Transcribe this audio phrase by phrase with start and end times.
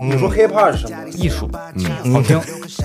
[0.00, 0.96] 你说 hiphop 是什么？
[1.16, 2.40] 艺术，嗯，好听，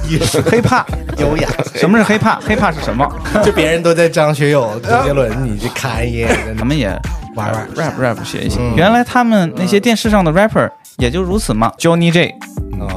[0.10, 0.84] 艺术，hiphop
[1.20, 1.48] 优雅。
[1.76, 3.08] 什么是 hiphop？hiphop 是什么？
[3.44, 6.88] 就别人都在张学友、 周杰伦，你去看一眼， 咱们也
[7.36, 8.60] 玩玩 rap rap 学一学。
[8.76, 11.72] 原来他们那些电视上的 rapper 也就如此嘛。
[11.78, 12.34] Johnny J，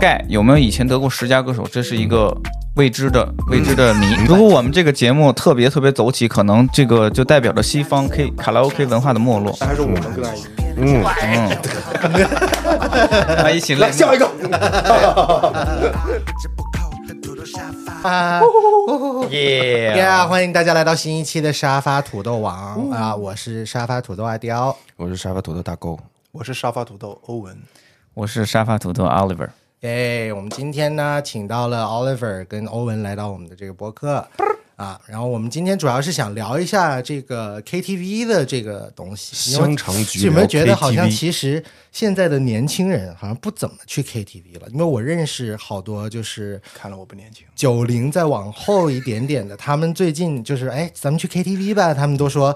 [0.00, 1.66] 盖有没有以前得过十佳歌手？
[1.70, 2.34] 这是一个
[2.76, 4.14] 未知的未知的谜。
[4.26, 9.52] 如果我们这个节目特别特别走起，可能这个就代表着西方 K 卡拉 OK 文化的没落。
[9.54, 10.56] 还是我们更爱音乐。
[10.78, 11.48] 嗯嗯，
[13.42, 14.26] 来一起来笑一个。
[18.02, 18.40] 啊，
[19.30, 20.26] 耶呀！
[20.26, 23.16] 欢迎大家来到新一期的沙发土豆王啊！
[23.16, 25.98] 我是沙发土豆阿刁，我是沙发土豆大勾，
[26.30, 27.56] 我是沙发土豆欧文，
[28.14, 29.48] 我是沙发土豆 Oliver。
[29.86, 34.26] 哎，我们今天呢，请到了 Oliver 跟欧文来到我们的这个播客。
[34.74, 39.52] 啊，然后我们今天主要是想聊一下这个 KTV 的这个东西。
[39.52, 44.68] 香肠局有没有觉得好像其实现在的年轻人好像不怎么去 KTV 了？
[44.72, 52.54] 因为我认识好多就是看了我不年轻，九零再往后一点点的，他们最近就是哎，咱们去 KTV 吧，他们都说，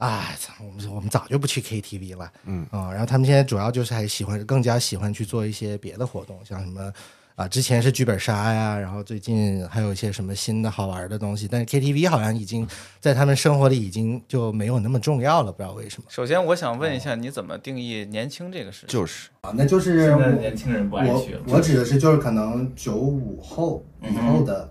[0.00, 6.92] 哎，我们我们早就不去 KTV 了，嗯啊，然后他们现在主要就是还喜欢更加喜欢去做一些别的活动，像什么。
[7.36, 12.68] 啊，之前是剧本杀呀，然后最近还有一些什么新的好玩的东西，但是 KTV 好像已经
[13.00, 16.08] 在他们生活里已经就没有那么重要了，不知道为什么。
[16.10, 18.88] 首先，我想问一下，你怎么定义年轻这个事情？
[18.88, 21.38] 就是啊，那就是年轻人不爱去。
[21.46, 24.70] 我我指的是就是可能九五后以后的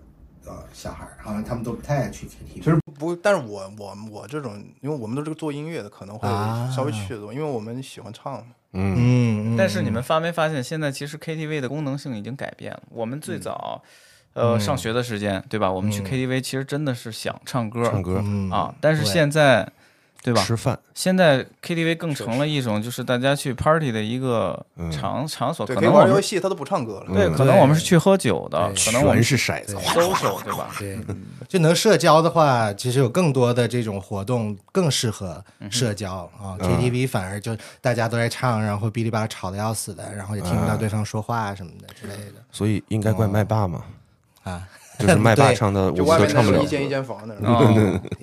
[0.49, 2.55] 呃小孩，好像他们都不太爱去 KTV。
[2.55, 6.27] 其实不，但是我我我这种，因为我们都是做音乐的，可能会
[6.75, 8.45] 稍微去的多，因为我们喜欢唱嘛。
[8.73, 12.81] 嗯，但是你们发没发现，现在其实 KTV 的功能性已经改变了。
[12.89, 13.81] 我们最早，
[14.33, 15.71] 呃，上学的时间，对吧？
[15.71, 18.73] 我们去 KTV 其实真的是想唱歌，唱歌啊。
[18.81, 19.71] 但是现在。
[20.21, 20.43] 对吧？
[20.43, 20.77] 吃饭。
[20.93, 25.65] 现在 KTV 更成了一种，就是大家去 party 的一个场场所。
[25.65, 27.13] 可能玩游戏他都不唱歌了。
[27.13, 30.69] 对，可能我们是去喝酒的，可能我们是骰子，social 对吧？
[30.77, 30.99] 对，
[31.47, 36.57] 就能社交的话，其实有更多的这种活动更适合社交啊。
[36.59, 42.43] KTV 反而就大家都在唱，然后哔哩吧啦吵得要死的，然后也听不到对方说话什么的之类的。
[42.51, 43.83] 所以应该怪麦霸嘛？
[44.43, 46.61] 啊，就是麦霸唱的，我都唱不了。
[46.61, 47.35] 一间一间房的。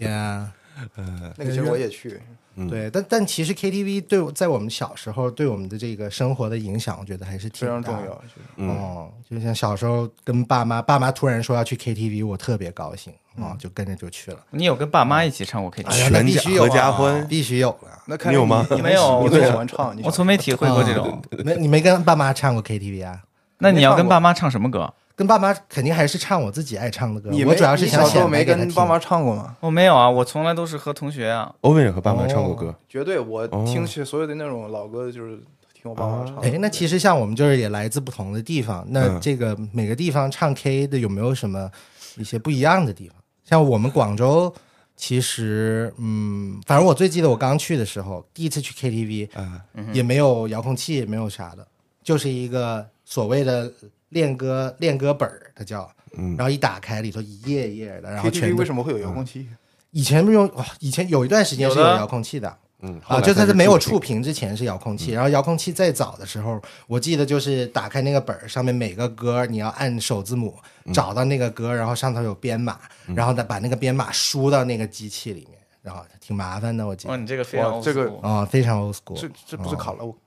[0.01, 0.53] 呀。
[0.97, 2.21] 呃，那个其实我也去，
[2.69, 8.67] 对，但但其实 KTV 对在我们小时候对我们的这个生活的影响，我觉得还是非常重要。
[8.67, 14.39] 哦，就像小时候跟爸妈，爸妈突然说要去 KTV，我特别高兴啊，就跟着就去了。
[14.51, 16.09] 你有跟爸妈一起唱过 KTV？
[16.09, 17.97] 全家合家欢，必须有啊。
[18.07, 18.67] 那你有吗？
[18.83, 21.23] 没有，我最喜欢唱，我从没体会过这种。
[21.45, 23.23] 没，你没跟爸妈唱过 KTV 啊？
[23.59, 24.93] 那你要跟爸妈唱什么歌？
[25.17, 27.31] 跟爸妈肯定还是唱我自己爱唱的歌。
[27.47, 29.57] 我主要是想小时候没跟爸妈唱过吗？
[29.61, 31.55] 我没有啊，我从来都是和同学啊。
[31.63, 33.19] 欧文也和爸妈唱过歌，绝对。
[33.19, 35.39] 我听起所有的那种老歌，就是
[35.73, 36.37] 听我爸妈唱。
[36.41, 41.71] 哎，那其实像我们就是也来自不同的地方，那这个每个地方唱 K 的有没有什么
[42.19, 43.17] 一些不一样的地方？
[43.43, 44.55] 像我们广州，
[44.97, 49.31] 其实嗯，反正我最记得我刚去的时候，第一次去 KTV，
[49.73, 51.67] 嗯也没有遥控器，也没有啥的，
[52.03, 53.73] 就是一个所谓的。
[54.11, 55.91] 练歌练歌本儿，它叫，
[56.37, 59.47] 然后一打开里头一页一页的，然后全为什么会有遥控器？
[59.91, 60.51] 以前不用，
[60.81, 70.55] 以前有一段时间是有遥控器的，嗯啊，就在它没有触屏之前是遥控器，然后遥控器再早的时候，我记得就是打开那个本儿，上面每个歌你要按首字母
[70.93, 72.79] 找到那个歌，然后上头有编码，
[73.15, 76.87] 然后再把那个编码输到那个机器里面，然后挺麻烦的。
[76.87, 80.19] 我记得，哦，你这个非常这个啊，非常 old school，这这不是卡拉 OK，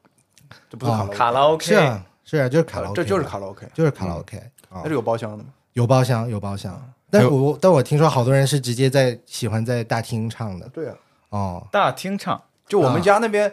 [0.69, 2.03] 这不是卡拉卡拉 OK 是啊。
[2.29, 4.39] 是啊，就是卡拉 OK，这就是卡拉 OK，就是卡拉 OK。
[4.71, 5.45] 那是有包厢的吗？
[5.73, 6.79] 有包厢，有包厢。
[7.09, 10.69] 但我但我听说好多人是直接在喜欢在大厅唱的。
[10.69, 10.95] 对啊，
[11.29, 12.39] 哦，大厅唱。
[12.67, 13.51] 就我们家那边，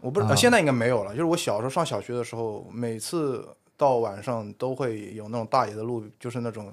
[0.00, 1.10] 我不知道现在应该没有了。
[1.10, 3.44] 就是我小时候上小学的时候，每次
[3.76, 6.72] 到晚上都会有那种大爷的路，就是那种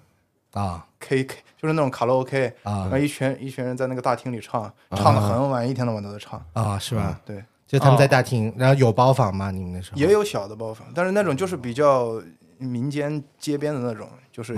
[0.53, 7.19] 啊 K K，就是那种卡拉 OK 啊，然后一群一群人在那个大厅里唱，唱的很晚，一天到晚都在唱啊，是吧？
[7.25, 7.43] 对。
[7.69, 9.51] 就他们在大厅，然后有包房吗？
[9.51, 12.19] 你们那时候也有小的包房，但是那种就是比较
[12.57, 14.57] 民间街边的那种，就是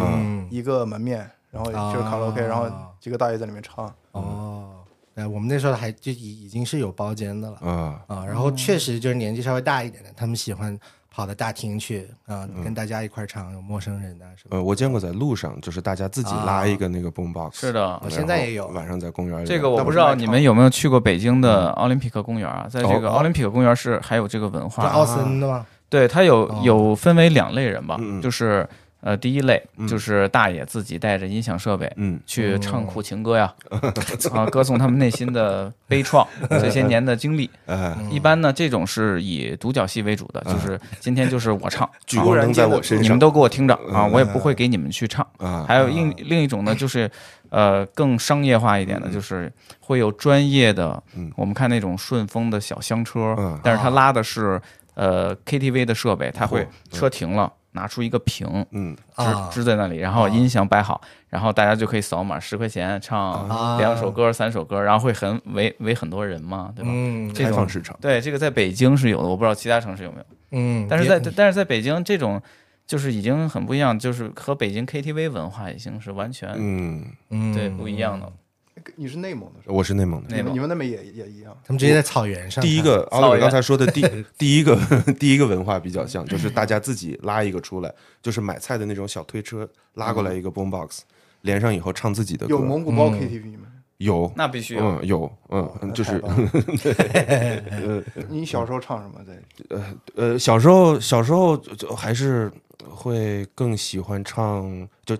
[0.49, 2.71] 一个门面，然后就是卡拉 OK，然后
[3.01, 3.93] 几个大爷在里面唱。
[4.13, 4.75] 哦，
[5.15, 10.79] 哎，我们那时候还就已已经是有包间的了啊啊，然后确实就是年纪稍微大一点的，他们喜欢。
[11.13, 14.55] 跑到大厅去啊，跟大家一块唱，有陌生人的什么？
[14.55, 17.59] 呃，我见过在路上，就是大家自己拉一个那个 boom box。
[17.59, 18.67] 是的，我现在也有。
[18.69, 19.45] 晚上在公园里。
[19.45, 22.65] 这个我不知道你们有没有去过北京的奥林匹克公园啊？
[22.69, 24.87] 在这个奥林匹克公园是还有这个文化。
[24.87, 25.65] 奥森的吗？
[25.89, 28.65] 对，它有有分为两类人吧，就是
[29.01, 33.51] 呃，第一类就是大爷自己带着音响设备，嗯，去唱苦情歌呀，
[34.31, 37.49] 啊，歌颂他们内心的悲怆， 这些年的经历。
[38.11, 45.25] 一般呢，这种是以独角戏为主的，就是今天就是我唱，聚光灯在我身上，你们都给我听着啊，我也不会给你们去唱。
[45.37, 47.09] 啊，还有另另一种呢，就是
[47.49, 51.01] 呃更商业化一点的，就是会有专业的，
[51.35, 54.61] 我们看那种顺丰的小厢车，但是他拉的是
[54.93, 57.51] 呃 KTV 的设备，他会车停了。
[57.73, 63.47] 拿出一个屏，嗯，支支在那里，然后音响摆好，然后大家就可以扫码，十块钱唱
[63.77, 66.91] 两首歌、三首歌，然后会很围围很多人嘛，对吧？
[66.93, 67.97] 嗯，开放市场。
[68.01, 70.25] 对，这个在北京是有的，我不知道其他城市有没有。
[70.51, 72.41] 嗯，但是在但是在北京这种
[72.85, 78.31] 就是已经很不一样，就是和北京 KTV 文化已经是完全嗯嗯对不一样的。
[78.95, 81.55] 你是内蒙的，我是内蒙的，内蒙你们那边也也一样。
[81.63, 82.61] 他们直接在草原上。
[82.63, 84.01] 第一个，奥利刚才说的第
[84.37, 84.75] 第一个
[85.19, 91.01] 第一个文化比较像，就是大家自己拉一个出来，就是买菜的那种小推车拉过来一个 boom box，
[91.41, 92.55] 连上以后唱自己的歌。
[92.55, 93.67] 有蒙古包 KTV 吗？
[93.97, 94.81] 有，那必须有。
[94.83, 96.23] 嗯，有，嗯，就是。
[98.29, 99.23] 你小时候唱什么？
[99.25, 99.39] 在
[99.69, 99.83] 呃
[100.15, 102.51] 呃，小时候小时候就还是
[102.89, 105.15] 会更喜欢唱就。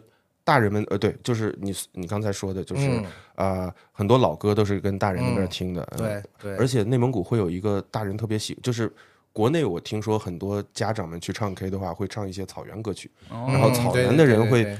[0.51, 3.01] 大人们，呃，对，就是你你刚才说的，就是
[3.36, 8.92] 啊，很多老歌都是跟大人那边听的，对对，而且内蒙古会有一个大人特别喜，就是
[9.31, 14.77] 国内我听说很多家长们去唱 K 的话，会唱一些草原歌曲，然后草原的人会。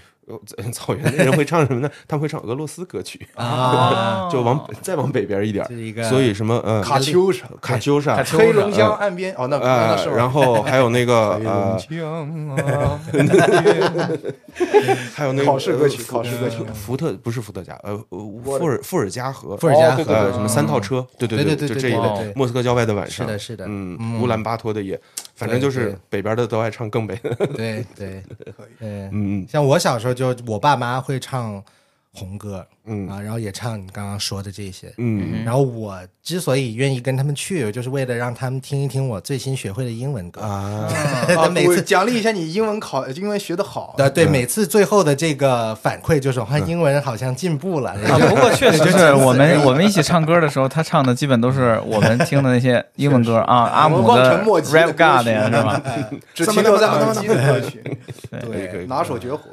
[0.72, 1.90] 草原的人会唱什么呢？
[2.08, 5.66] 他们会唱俄罗斯歌曲 啊，就往再往北边一点，
[6.10, 11.78] 所以什么呃卡秋莎、卡秋莎、黑龙江岸边哦，那那是然后还有那个 呃，
[15.14, 22.34] 还有那个考试歌曲，考试歌曲，伏特不是伏特加，呃，伏尔伏尔加河，伏尔加河呃什么三套车，对对对对，就这一类。
[22.36, 25.00] 莫斯科郊外的晚上，是的，是的，嗯，乌兰巴托的夜，
[25.42, 27.16] 反正就是北边的都爱唱更北。
[27.58, 28.24] 对对，
[28.56, 30.14] 可以，嗯嗯，像我小时候。
[30.14, 31.64] 就我爸妈会唱
[32.14, 33.08] 红歌，嗯。
[33.08, 40.42] 啊，然后也唱你刚刚说的这些，嗯，然后我之所以愿意跟他们去，就是为了让他们听一听我最新学会的英文歌。
[40.42, 40.90] 啊，
[41.52, 47.96] 每次奖励一下你英文考英文学的好，对对，每次最后的这个反馈就是，哇，英文好像进步了。
[48.30, 55.82] 不过确实是我们我们一起唱歌的时候，他唱的基本都是我们听的那些英文歌啊，阿姆的 Rap God 呀，是吧？
[56.34, 57.82] 只停留在耳机的歌曲，
[58.30, 59.44] 对，拿手绝活。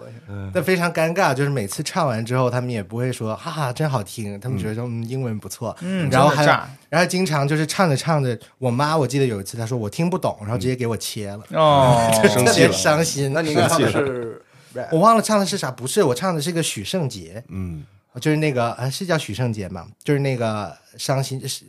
[0.53, 6.45] 但非常尴尬，就是每次唱完之后，他们也不会说哈哈真好听，他们觉得嗯英文不错，嗯，然后还
[6.89, 13.33] 然后经常就是唱着唱着，我妈我记得有一次她说我听不懂，然后直接给我切了，哦， 特别伤心。
[13.33, 14.43] 那你唱的是？
[14.93, 15.71] 我忘了唱的是啥？
[15.71, 17.85] 不是，我唱的是个许圣杰，嗯，
[18.21, 19.87] 就是那个啊，是叫许圣杰吗？
[20.05, 21.65] 就是那个伤心是。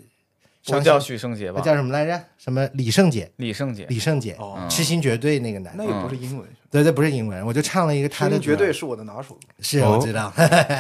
[0.71, 1.61] 不叫许圣杰吧？
[1.61, 2.21] 叫什么来着？
[2.37, 3.31] 什么李圣杰？
[3.37, 4.37] 李圣杰，李圣杰，
[4.69, 8.39] 痴心绝对那个男的，那也不是英文，对对，不是英文，我就唱了一个他的。
[8.39, 10.31] 绝对是我的拿手，是我知道，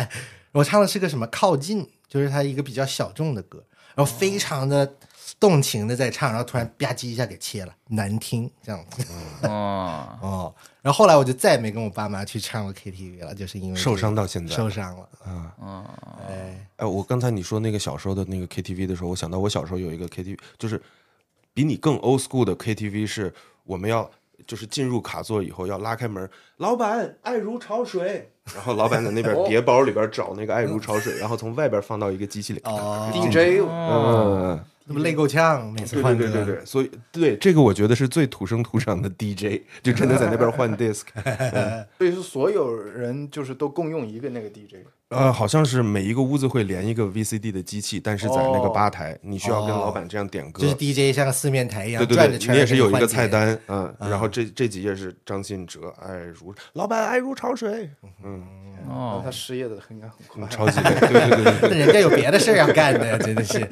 [0.53, 3.63] 我唱的是个什么靠近，就是他一个比较小众的歌，
[3.95, 4.95] 然后非常的。
[5.39, 9.05] 动情的在唱，然后突然吧唧一下给切了，难听这样子。
[9.47, 15.09] 哦哦，然后后来我就再也没跟我爸妈去唱过 KTV 了，就是因为受伤到现在受伤了。
[15.23, 15.85] 啊哦，
[16.27, 20.81] 哎哎，我刚才你说那个小时候的那个 KTV 的时候，我想到我小时候有一个 KTV，就是
[21.53, 23.33] 比你更 old school 的 KTV，是
[23.63, 24.09] 我们要
[24.45, 32.59] 就是进入卡座以后要拉开门，老板爱如潮水， 然后老板在那边 叠包里边找那个爱如潮水，然后从外边放到一个机器里。
[32.65, 34.59] 哦，DJ，嗯。
[34.89, 41.03] 那么累够呛，每次换对对对对，所以对这个我觉得是最土生土长的 DJ， 就真的在那边换 disc。
[41.99, 44.77] 所以是所有人就是都共用一个那个 DJ。
[45.09, 50.61] 呃，好像是每一个屋子会连一个 VCD 的机器，但是在那个吧台，你需要跟老板这样点歌。
[50.61, 52.53] 就是 DJ 像个四面台一样转着圈。
[52.53, 57.89] 你也是有一个菜单，嗯，然后这这几页是张信哲，爱如老板爱如潮水，
[58.23, 58.43] 嗯，
[58.87, 63.67] 哦，他失业的应该很快，超级累，对对对那，人家有别的事要干的， 真的是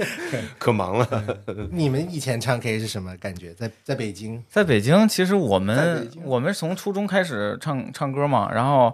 [0.58, 1.40] 可忙了。
[1.72, 3.54] 你们以前唱 K 是什么感觉？
[3.54, 8.92] 在在北京，在北京，其实我们我们从初中开始唱唱歌嘛，然后。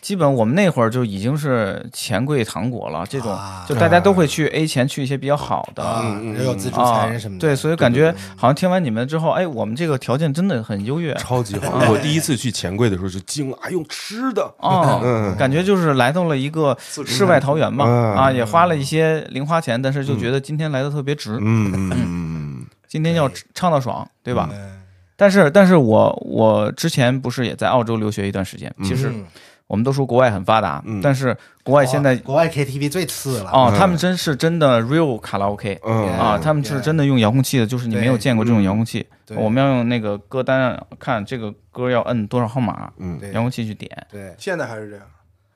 [0.00, 5.82] 基本我们那会儿就已经是钱柜糖果了，这种就大家都会去 A 钱去一些比较好的，
[6.36, 7.40] 也有自助餐什么的。
[7.40, 11.78] 对，所以感觉好像听完你们之后，哎，我们这个条件真的很优越，超级好。
[11.88, 14.52] 我第一次去钱柜的时候就惊了，还用吃的。
[14.58, 15.00] 啊，
[15.38, 24.50] 感觉就是来到了一个世外桃源嘛，啊，也花了一些零花钱，但是就觉得今天来的特别值，嗯嗯嗯， 今天要唱到爽，对吧？
[25.16, 29.12] 但是，但是我我之前不是也在澳洲留学一段时间，其实。
[29.72, 31.00] 我们都说国外很发达，嗯。
[31.02, 33.78] 但是国外现在国外 KTV 最次了，哦，嗯。
[33.78, 36.08] 他们真是真的 real 卡拉 OK 嗯。
[36.10, 39.06] 啊，他们是真的用遥控器的，就是你没有见过这种遥控器。
[39.24, 39.34] 对。
[39.38, 43.18] 我们要用那个歌单看这个歌要摁多少号码，嗯。
[43.32, 43.90] 遥控器去点。
[44.10, 44.34] 对。
[44.36, 45.06] 现在还是这样。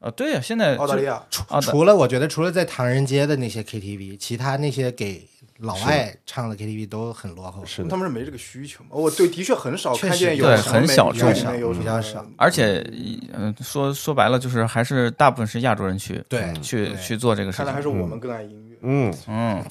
[0.01, 1.23] 啊，对呀，现在澳大利亚。
[1.29, 7.65] 除除了我觉得除了在唐人街的那些 KTV，其他那些给老外唱的 KTV 都很落后。
[7.65, 7.89] 是的。
[7.89, 8.91] 他，们是没这个需求嘛？
[8.93, 11.33] 我对，的确很少看见有很小众。
[11.79, 12.25] 比较少。
[12.37, 12.85] 而且，
[13.33, 17.81] 嗯、说说白了，就是还是大部分是亚洲人去对去去做这个事看来还。
[17.81, 18.77] 是我们更爱音乐。
[18.83, 19.65] 嗯，嗯，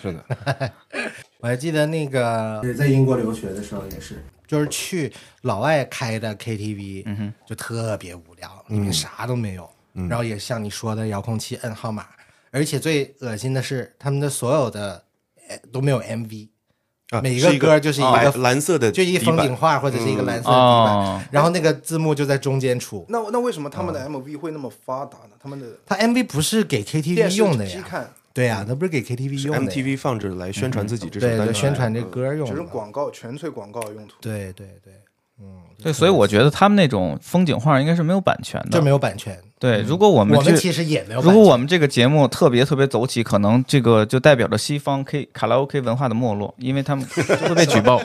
[0.00, 0.72] 是的，
[1.40, 9.68] 我还记得那个 在英国留学的时候也是，就是去老外开的 KTV，嗯哼，就特别无聊，里面啥都没有，
[10.08, 12.06] 然后也像你说的遥控器摁号码，
[12.50, 15.04] 而且最恶心的是他们的所有的
[15.48, 16.48] 呃都没有 MV，
[17.10, 23.04] 啊，每一个歌就是一个白蓝色的就一个风景画或者是一个蓝色的底板，哦，然后那个字幕就在中间出。
[23.08, 25.36] 那那为什么他们的 MV 会那么发达呢？
[25.40, 29.68] 他们的它 MV 不是给 KTV 用的呀，对呀，那不是给 KTV 用的呀。
[29.70, 32.62] MTV 放着来宣传自己这首对对，单曲，宣传这歌用只是。
[32.62, 34.14] 广告，纯粹广告用途。
[34.20, 34.92] 对对对，
[35.40, 38.78] 嗯对，所以我觉得他们那种风景画应该是没有版权的。
[38.78, 39.36] 就没有版权。
[39.58, 41.20] 对，如果我们这我们其实也没有。
[41.20, 48.00] 如果我们这个节目特别特别走起，可能这个就代表着西方 K 卡拉 OK 文化的没落，因为他们会被举报，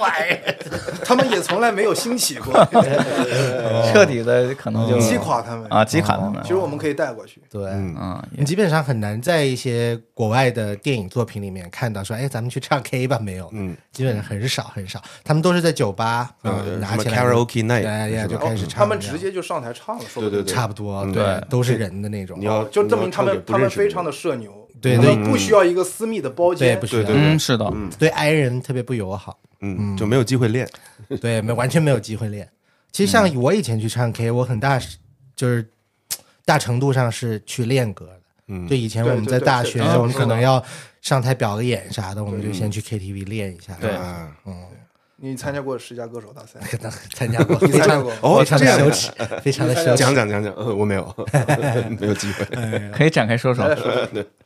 [1.06, 2.54] 他们也从来没有兴起过，
[3.92, 5.66] 彻底的可能就击垮他们。
[5.70, 6.42] 啊，击垮他们。
[6.44, 6.50] 其。
[6.50, 7.42] 实我们可以带过去。
[7.52, 7.96] 对，嗯。
[8.00, 20.54] 嗯，你基本上很难在一些国外的电影作品里面看到说，哎，咱们去唱 K 吧，没有，嗯，基本上很少很少，他们都是在酒吧，呃嗯，拿起来 karaoke night，对呀，就开始唱，他们直接就上台唱了，说对对对。
[20.54, 25.14] 差不多，对，都是人的那种，你要就证明他们他们非常的社牛，对对。
[25.14, 27.04] 他们不需要一个私密的包间，对不需要。
[27.04, 30.68] 对对嗯，是的，对 i 人特别不友好，嗯，就没有机会练，
[31.22, 32.48] 对，没完全没有机会练。
[32.92, 33.42] 其实像嗯。
[33.42, 34.80] 我以前去唱 K，我很大
[35.36, 35.68] 就是
[36.46, 38.22] 大程度上是去练歌的。
[38.48, 38.68] 嗯。
[38.68, 40.64] 就以前我们对对对是在大学，的我们可能要
[41.02, 43.76] 上台表个演啥的，我们就先去 KTV 练一下。
[43.80, 43.90] 对。
[43.92, 44.32] 啊
[45.26, 46.60] 你参加过十佳歌手大赛？
[47.16, 48.12] 参加过，非常你参加过？
[48.22, 48.84] 哦非常这样的。
[48.84, 49.12] 羞耻，
[49.42, 49.96] 非常的羞耻。
[49.96, 51.16] 讲讲讲讲，呃，我没有，
[51.98, 52.46] 没有机会，
[52.92, 53.66] 可以展开说说。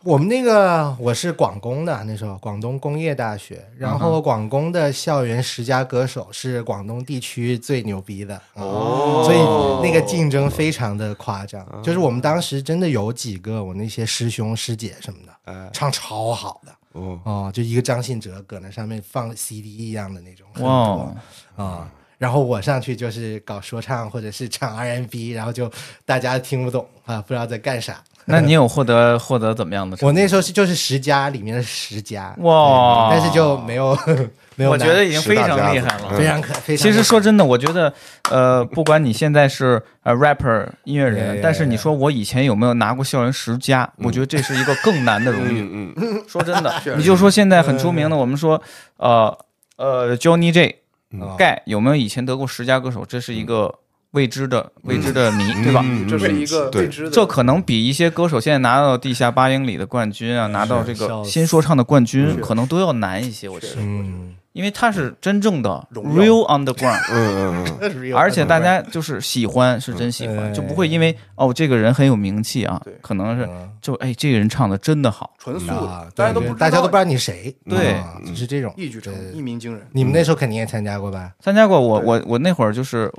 [0.04, 8.40] 我们那个我是广工的，那时候广东工业大学，然后广工的校园十佳歌手是广东地区最牛逼的。
[8.54, 9.38] 哦，所以
[9.84, 11.66] 那个竞争非常的夸张。
[11.84, 21.18] 就是我们当时真的有几个我那些师兄师姐什么的，哎，唱超好的哦，哦，就一个张信哲搁那上面放 CD 一样的那种，很哇多
[21.56, 21.92] 哦，啊。
[22.18, 25.72] 然后我上去就是搞说唱或者是唱 R&B，然后就
[26.04, 28.04] 大家听不懂啊，不知道在干啥。
[28.30, 29.98] 那你有获得获得怎么样的？
[30.02, 33.98] 我那时候是就是十佳里面的十佳，哇但是就没有
[34.58, 36.10] 没有，我觉得已经非常厉害了。
[36.18, 36.84] 非常可非常。
[36.84, 37.94] 其实说真的，我觉得，
[38.30, 43.90] 呃，不管你现在是呃 rapper 音乐人但是你说我以前有没有拿过校园十佳？
[43.98, 45.62] 我觉得这是一个更难的荣誉。
[45.62, 48.62] 嗯嗯， 说真的，你就说现在很出嗯名的，我们说，
[48.98, 49.38] 呃
[49.78, 50.80] 呃，Johnny J，
[51.20, 53.06] 哦盖有没有以前得过十佳歌手？
[53.06, 53.74] 这是一个
[54.18, 55.82] 未知的未知的谜，对吧？
[55.86, 63.48] 嗯这是一个未知的，这可能比一些歌手现在拿到地下八英里的冠军啊，拿到这个新说唱的冠军，可能都要难一些。
[63.48, 67.00] 我觉得，嗯，因为他是真正的 real underground，。
[67.12, 70.54] 嗯 嗯嗯， 而且大家就是喜欢，是真喜欢，嗯。
[70.54, 73.70] 就不会因为哦这个人很有名气啊对，可能是嗯。
[73.80, 76.56] 就哎这个人唱的真的好，纯素啊的，，大家都不知道。
[76.56, 77.96] 对大家都不知道你谁，对。
[78.36, 78.74] 是这种。
[78.76, 79.86] 一举成名一鸣惊人。
[79.94, 81.32] 你们那时候肯定也参加过吧？
[81.40, 83.12] 参加过我我我那会儿就是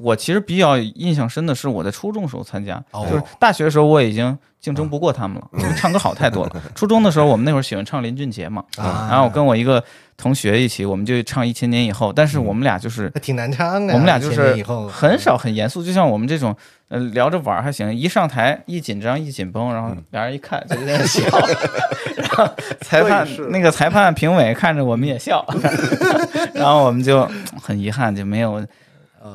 [0.00, 6.62] 我我其实比较印象深的是我在初中时候参加，哦就是大学的时候我已经竞争不过他们了，因为唱歌好太多了。
[6.74, 9.82] 初中的时候我们那会儿喜欢唱林俊杰嘛，啊然后我跟我一个
[10.16, 13.92] 同学一起，我们就唱《一千年以后》，但是我们俩就是挺难唱的。
[13.94, 16.54] 我们俩就是很少很严肃，就像我们这种
[16.88, 21.22] 呃聊着玩儿还行，一上台一紧张一紧绷，然后俩人一看就有点 笑，
[22.16, 22.48] 然后
[22.80, 25.44] 裁判是那个裁判评委看着我们也笑，
[26.54, 27.28] 然后我们就
[27.62, 28.64] 很遗憾就没有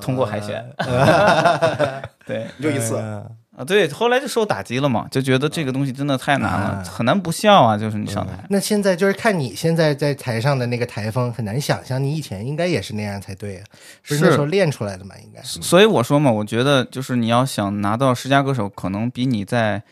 [0.02, 0.64] 通过海选。
[2.26, 8.34] 对 就一次，呃啊，对，后来就受打击了嘛，就觉得这个东西真的太难了，啊很难不笑啊，就是你上台。
[8.50, 13.64] 那现在就是看你现在在台上的那个台风，很难想象你以前应该也是那样才对啊，
[14.02, 15.14] 是是那时候练出来的嘛？
[15.22, 19.84] 应该所以我说嘛，我觉得就是你要想拿到十佳歌手，可能比你在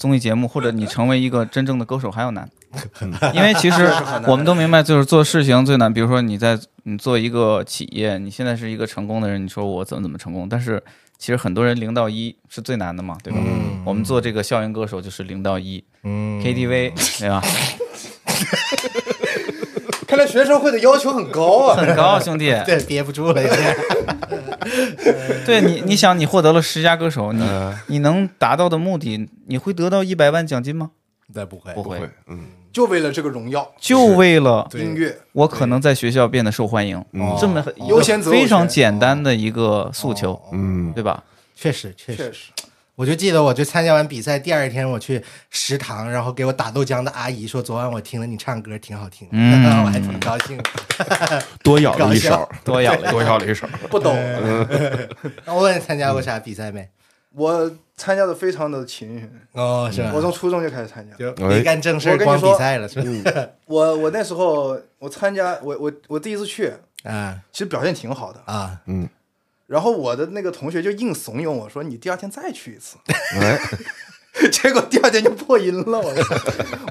[0.00, 2.48] 综艺节目或者你成为一个真正的歌手还要难。
[3.34, 3.86] 因为其实
[4.26, 5.92] 我们都明白，就是做事情最难。
[5.92, 10.48] 比如说你在你做一个企业，你现在是一个成功的人，你说我怎么怎么成功？
[10.48, 10.82] 但是
[11.18, 13.38] 其实很多人零到一是最难的嘛，对吧？
[13.44, 17.42] 嗯我们做这个校园歌手就是零到一、嗯 KTV，对吧？
[20.10, 21.76] 看来学生会的要求很高啊。
[21.76, 22.52] 很高，兄弟。
[22.66, 23.76] 对，憋不住了，有点。
[25.46, 30.90] 对你，你想，你获得了十佳歌手，你嗯你能达到的目的，你会得到一百万奖金吗？
[31.32, 32.40] 对，不会，不会，不会，嗯，
[32.72, 41.22] 就为了这个荣耀，就为了音乐我可能在学校变得受欢迎，嗯这么优先非常简单的一个诉求，哦嗯，对吧？
[41.54, 42.16] 确实，确实。
[42.16, 42.50] 确实。
[43.00, 49.80] 我就记得，我就参加完比赛，第二天我去食堂，然后给我打豆浆的阿姨说，昨晚我听了你唱歌，挺好听的，嗯。
[49.86, 50.60] 我还挺高兴。
[51.62, 52.30] 多咬了一搞笑。
[52.40, 54.14] 手，多咬了多咬了一手， 不懂，
[55.46, 56.86] 那我问你参加过啥比赛没？
[57.32, 60.12] 我参加的非常的勤训，哦，是吧？
[60.14, 61.16] 我从初中就开始参加。
[61.16, 63.46] 就没干正事儿，光比赛了，是吧？
[63.64, 66.70] 我我那时候我参加我我我第一次去，
[67.04, 67.38] 啊。
[67.50, 68.42] 其实表现挺好的。
[68.44, 69.08] 啊，嗯，
[69.70, 72.96] 然后我的那个同学就硬怂恿我说：“你第二天再去一次。
[73.40, 73.56] 哎，”
[74.50, 76.00] 结果第二天就破音了。
[76.00, 76.12] 我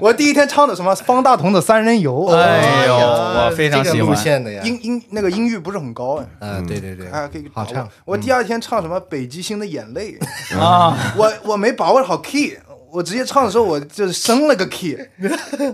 [0.00, 4.16] 我第一天唱的什么方大同的《三人游》，哎呦，我非常这个路喜欢。
[4.16, 4.62] 线的呀。
[4.64, 6.26] 音音那个音域不是很高哎。
[6.38, 7.86] 嗯，对对对，还可以好唱。
[8.06, 10.18] 我第二天唱什么《北极星的眼泪》
[10.58, 12.56] 啊， 我我没把握好 key，
[12.90, 14.96] 我直接唱的时候我就升了个 key，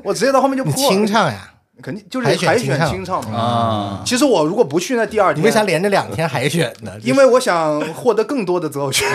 [0.03, 1.53] 我直接到后面就你破了，清唱呀？
[1.83, 3.21] 肯定就是海选清唱。
[3.33, 6.93] 啊，其实我如果不去那第二天，你为啥连着两天海选呢？
[7.03, 9.07] 因为我想获得更多的择偶权，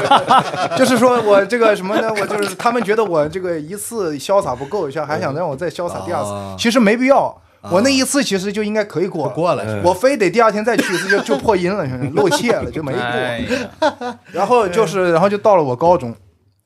[0.76, 2.12] 就是说我这个什么呢？
[2.12, 7.36] 我就是他们觉得我这个一次潇洒不够，想还想让我再潇洒第二哦次，其实没必要。
[7.68, 9.82] 我那一次其实就应该可以过，过了？
[9.82, 11.84] 我非得第二天再去一次就就破音了，
[12.14, 13.88] 露怯了就没哎过。
[13.88, 16.14] 呀，然后就是，然后就到了我高中，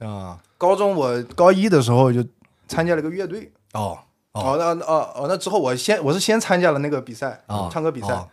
[0.00, 2.22] 啊高中我高一的时候就
[2.68, 3.50] 参加了个乐队。
[3.72, 3.96] 哦
[4.32, 4.40] 哦。
[4.42, 8.28] 哦，那哦哦，那之后我先我是先参加了那个比赛，哦，唱歌比赛，哦。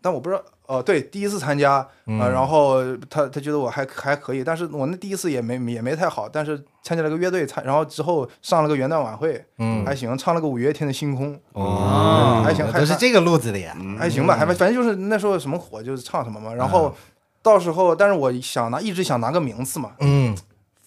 [0.00, 2.20] 但我不知道哦，对，第一次参加啊、嗯。
[2.20, 2.76] 呃然后
[3.10, 9.84] 他他觉得我还还可以，但是我那第一次也没也没太好，但是参加了个乐队参，然后之后上了个元旦晚会，嗯。
[9.84, 12.42] 还行，唱了个五月天的星空，哦。
[12.44, 13.76] 还行，还都是这个路子的呀。
[13.98, 16.94] 还行吧，还反正就是那时候什么火就是唱什么嘛，然后
[17.42, 20.36] 到时候，但是我想拿一直想拿个名次嘛，嗯，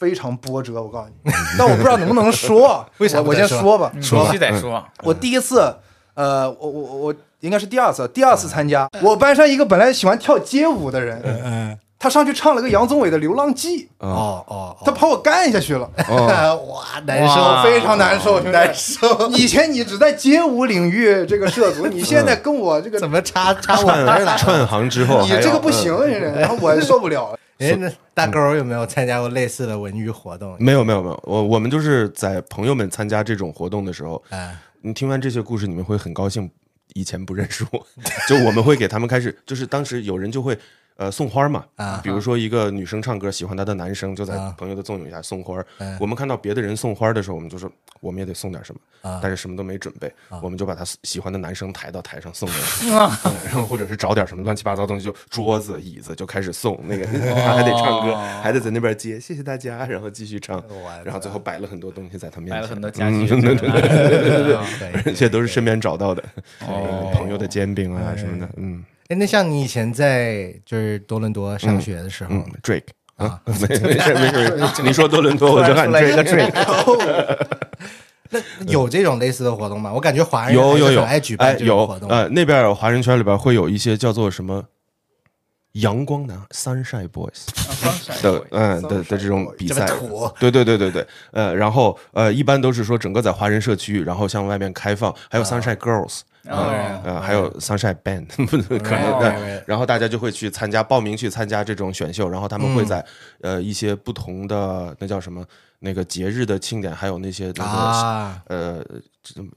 [0.01, 5.71] 非常波折，我告诉你，但我不知道能不能说， 为啥我先说吧，必须得说，我第一次，
[6.15, 14.43] 呃，我我我我应该是第二次，第二次参加，我班上一个本来喜欢跳街舞的人，嗯他上去唱了个杨宗纬的《流浪记》，哦。
[14.47, 19.27] 哦，他把我干下去了， 哇，难受，非常难受，兄弟难受。
[19.37, 24.35] 以前你只在街舞领域这个涉足，你现在跟我这个怎么插插我串来？
[24.35, 27.37] 串行之后你，这个不行，兄弟，然后我受不了。
[27.61, 30.55] 哎，那大狗有没有参加过类似的文娱活动？
[30.59, 36.49] 没有没有没有，我我们就是在朋友们参加这种活动的时候，哎，你听完这些故事，你们会很高兴。
[36.93, 37.87] 以前不认识我，
[38.27, 40.57] 就我们会给他们开始，就是当时有人就会
[40.97, 45.63] 呃送花嘛，啊比如说一个女生唱歌喜欢她的男生，就在啊朋友的纵友下送花。
[45.79, 60.63] 嗯我们看到别的人送花的时候，我们就说我们也得送点什么，啊但是什么都没准备，我们就把他喜欢的男生抬到台上送给 然后或者是找点什么乱七八糟东西，就桌子、椅子就开始送，那个他 还得唱歌，还得在那边接，谢谢大家，然后继续唱，
[61.03, 65.01] 然后最后摆了很多东西在他面前，摆了很多家具，嗯对对对对对。
[65.05, 66.23] 而且都是身边找到的，
[66.67, 72.83] 哦朋友的煎饼啊什么的，嗯哎，那像你以前在就是多伦多上学的时候嗯，，Drake
[73.17, 77.47] 啊，没 没事没事，你说多伦多我就喊出来一个 Drake，Drake，
[78.29, 79.91] 那有这种类似的活动吗？
[79.91, 82.09] 我感觉华人有有有，爱举哎办这活动。
[82.09, 84.63] 呃那边华人圈里边会有一些叫做什么
[85.73, 87.47] 阳光男 Sunshine Boys
[88.21, 89.85] 的嗯的的这种比赛，
[90.39, 97.01] 对对对对对，呃，然后呃，一般都是说整个在华人社区，然后向外面开放，还有 Sunshine Girls，哦。
[97.03, 98.27] 呃，还有 Sunshine Band，
[98.79, 103.03] 可能哦的，然后大家就会去参加，报名去参加这种选秀，然后他们会在
[103.41, 105.43] 呃一些不同的那叫什么
[105.81, 108.41] 那个节日的庆典，还有那些那个啊。
[108.47, 108.81] 呃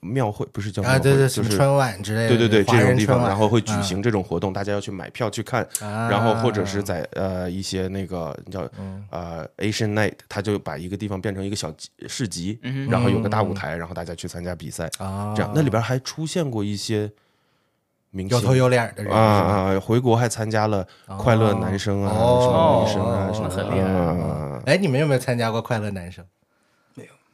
[0.03, 8.69] 庙会，不是叫庙啊，会，对对，就是春晚之类的，对对对，这种地方，然后会举行这种活动，大家要去买票去看，啊然后或者是在呃一些那个叫
[9.09, 12.61] 呃 Asian Night，他就把一个地方变成一个小集市集，
[12.91, 15.51] 然后有个大舞台，然后大家去参加比赛，啊，这样。
[15.55, 17.11] 那里边还出现过一些
[18.15, 18.39] 明星。
[18.39, 20.87] 有头有脸的人啊啊，回国还参加了
[21.19, 22.87] 快乐男生啊，哦。
[22.89, 24.63] 什么女生啊，哦什么很厉害啊。
[24.67, 26.25] 哎，你们有没有参加过快乐男生？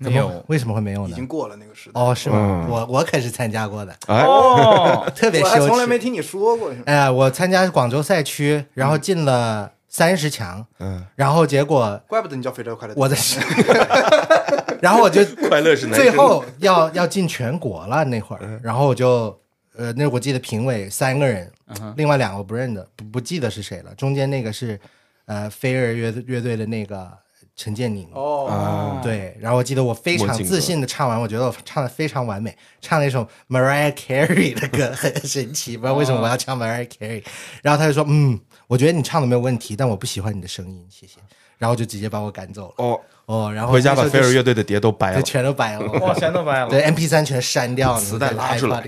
[0.03, 0.43] 没有。
[0.47, 1.11] 为什么会没有呢？
[1.11, 1.27] 已经？
[1.27, 2.01] 过了那个时代。
[2.01, 2.65] 哦，是吗？
[2.67, 2.71] 嗯。
[2.71, 5.67] 我我可是参加过的，哎，哦，特别羞耻。
[5.69, 6.73] 从来没听你说过。
[6.87, 12.95] 哎呀，我参加广州赛区，然后进了三十强，嗯，然后结果怪不得你叫非洲快乐。
[12.97, 13.15] 我的，
[14.81, 19.39] 然后我就 快乐是最后要要进全国了那会儿，然后我就
[19.81, 21.51] 呃，那我记得评委三个人，
[21.97, 23.95] 另外两个我不认得，不不记得是谁了。
[23.95, 24.79] 中间那个是
[25.25, 27.11] 呃飞儿乐乐队的那个
[27.57, 28.07] 陈建宁。
[28.13, 37.25] 哦，啊，对，然后我记得我非常自信的唱完，我觉得我唱的非常完美，唱了一首 Mariah Carey 的歌，很神奇，不知道为什么我要唱 Mariah Carey。
[37.63, 41.15] 然后他就说，嗯，我觉得你唱的没有问题，但我不喜欢你的声音，谢谢。
[41.57, 42.75] 然后就直接把我赶走了。
[42.85, 45.23] 哦，哦，然后回家把那时候就飞儿乐队的碟都掰了。
[45.23, 48.83] 全都掰了，哇，全都掰了，对 MP 三全删掉了， 磁带在拉出来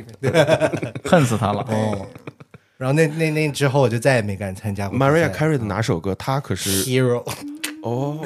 [1.04, 1.60] 恨死他了。
[1.70, 2.06] 哦，
[2.76, 6.12] 然后那那那之后我就再也没敢参加过 Mariah Carey 的哪首歌？
[6.16, 7.24] 她可是 Hero
[7.84, 8.18] 哦，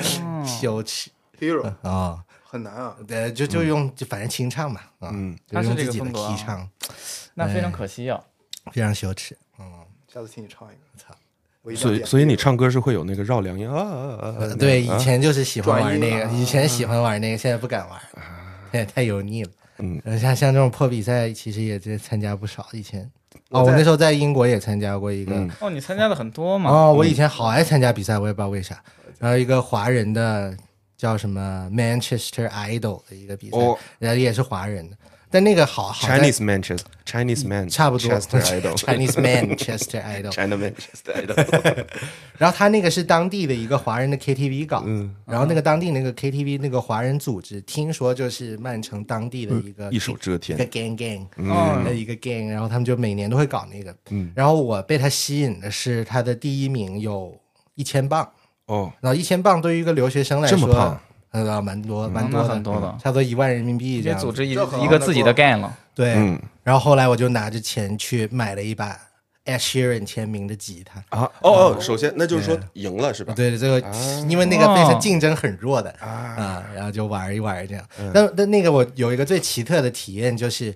[0.46, 1.10] 羞耻。
[1.38, 5.36] Hero 啊，很难啊，对，就就用就反正清唱嘛，啊，嗯。
[5.46, 6.68] 就他是用自己的这个风格 key 啊唱，
[7.34, 8.18] 那非常可惜啊。
[8.72, 9.36] 非常羞耻。
[9.58, 9.66] 嗯。
[10.10, 11.25] 下次听你唱一个，操，我一定
[11.74, 18.00] 所以所以你唱歌是会有那个绕梁音啊啊啊对，以啊前就是喜欢玩那个，以前喜欢玩那个，现在不敢玩，
[18.70, 19.50] 现在太油腻了。
[19.78, 22.66] 嗯呃，像像这种破比赛，其实也在参加不少。
[22.72, 23.10] 以前
[23.50, 25.34] 哦，我那时候在英国也参加过一个。
[25.34, 26.70] 嗯哦，你参加的很多嘛？
[26.70, 28.82] 哦，我以前好爱参加比赛，我也不知道为啥。
[29.18, 30.56] 然后一个华人的
[30.96, 34.96] 叫什么 Manchester Idol 的一个比赛，哦然后也是华人的，
[35.36, 38.10] 但那个好好在，Chinese Manchester Chinese Man 差不多。
[38.10, 41.84] Chester Idol Chinese Manchester Idol，China Manchester Idol
[42.38, 45.14] 然后他那个是当地的一个华人的 KTV 搞，嗯。
[45.26, 51.84] 然后那个当地那个 KTV 那个华人组织，听说就是曼城当地的一个、嗯一手遮一个，gang gang，嗯。
[51.84, 57.38] 的一个 gang，然后他们就每年都会搞那个，嗯然后我被他吸引的是他的第一名有
[57.74, 58.26] 一千磅，
[58.68, 60.98] 哦，然后一千磅对于一个留学生来说，
[61.32, 65.68] 这么胖呃，蛮多蛮嗯多的，很多的差不多一万人民币这样一一个自己的 game，。
[65.94, 68.98] 对，嗯然后后来我就拿着钱去买了一把
[69.44, 70.98] Ed Sheeran 签名的吉他。
[71.16, 73.32] 啊哦哦，首先那就是说赢了是吧？
[73.34, 73.80] 对这个，
[74.28, 77.84] 因为那个非常竞争很弱的啊、然后就玩一玩这样。
[78.12, 80.74] 但但那个我有一个最奇特的体验就是，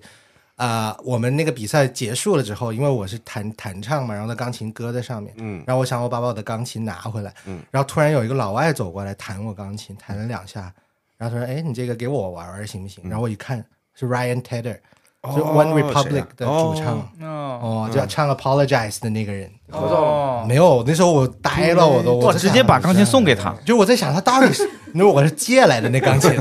[0.61, 10.71] 啊、我们那个比赛结束了之后，因为我是弹弹唱嘛，然后那钢琴搁在上面，嗯然后我想我把我的钢琴拿回来，嗯然后突然有一个老外走过来弹我钢琴，弹了两下，
[11.17, 14.79] 然后他说：“哎，你这个给我玩玩行不行？”然后我一看是 Ryan Tedder，、哦
[15.23, 16.27] 就 One Republic 啊？
[16.35, 16.97] 的主唱。
[17.21, 17.59] 哦。
[17.61, 23.53] 哦，就唱 Apologize 的那个人，合照了哦，没有，那时候我呆了，我都我直接把钢琴送给他。
[23.63, 26.31] 就我在想，他到底是， 因为我是借来的那钢琴，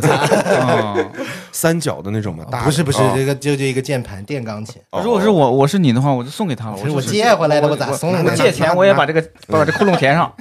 [1.53, 3.13] 三角的那种嘛，大不是不是哦。
[3.15, 5.03] 这个就就一个键盘电钢琴，哦。
[5.05, 6.77] 如果是我我是你的话，我就送给他了。
[6.79, 8.23] 是我就是借回来的，我咋送呢？
[8.25, 10.33] 我借钱我也把这个把这窟窿填上，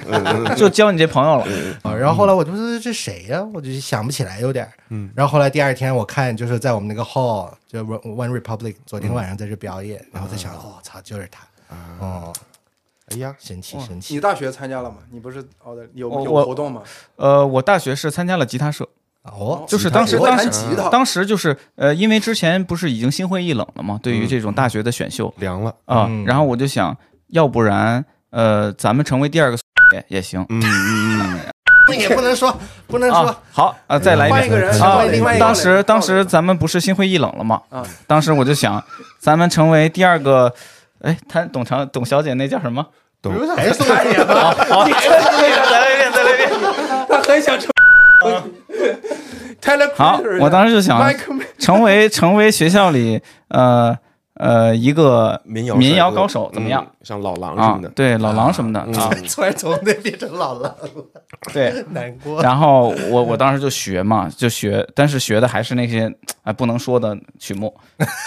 [0.56, 1.44] 就交你这朋友了。
[1.82, 3.42] 啊然后后来我就说这谁呀？
[3.54, 4.72] 我就想不起来有点儿。
[4.88, 11.46] 嗯然后后来第二天我看就是在我们那个 hall，就 One Republic 昨天晚上在这表演，然后在想，哦操，就是他，
[12.00, 12.32] 哦，
[13.12, 14.96] 哎呀，神奇神奇你大学参加了吗？
[15.10, 16.82] 你不是哦的有有我我活动吗？
[17.16, 18.88] 呃，我大学是参加了吉他社，
[19.22, 23.98] 哦，就是当时当时弹吉他，当时就是呃，因为之前不是已经心灰意冷了吗？
[24.02, 26.96] 对于这种大学的选秀凉了，啊嗯，然后我就想
[27.28, 29.58] 要不然呃，咱们成为第二个
[29.92, 30.44] 也 也行。
[30.48, 31.40] 嗯嗯嗯
[31.98, 37.60] 也不能说不能说啊，好啊，再来一遍换一个人啊另外一个人当时当时咱们不是心灰意冷了吗？
[37.70, 38.82] 啊，当时我就想，
[39.18, 40.52] 咱们成为第二个，
[41.02, 42.86] 哎，他董长董小姐那叫什么？
[43.22, 44.54] 董还是送给你吧。
[44.68, 46.50] 好，再来一遍，再来一遍。
[47.08, 47.70] 他很想成。
[49.94, 50.98] 好我当时就想
[51.58, 53.96] 成为成为学校里呃
[54.40, 56.82] 呃一个民谣民谣高手怎么样？
[56.88, 61.04] 嗯像老狼什啊么的？，对老狼什么的嗯啊， 突然从那变成老狼了，
[61.52, 61.84] 对。
[61.92, 62.42] 难过。
[62.42, 67.74] 然后我我当时就学嘛，就学，但是学的还是那些哎不能说的曲目，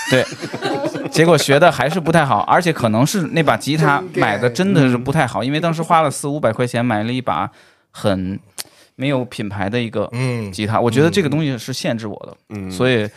[0.09, 0.25] 对，
[1.11, 7.49] 结果学的还是不太好，而且可能是那把吉他买的真的是不太好，因为当时花了四五百块钱买了一把
[7.91, 8.39] 很
[8.95, 13.07] 没有品牌的一个嗯，吉他，我觉得这个东西是限制我的，嗯，所以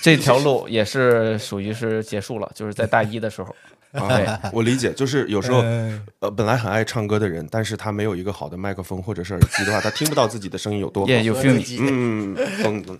[0.00, 3.54] 这条路也是属于是结束了，就是在大一的时候，
[3.92, 6.00] 啊，我理解，就是有时候哎。
[6.20, 11.12] 呃，本来很爱唱歌的人，但是他没有一个好的麦克风或者是耳机的话，他听不到自己的声音有多好。
[11.12, 11.78] You feel？
[11.80, 12.98] 嗯，懂懂。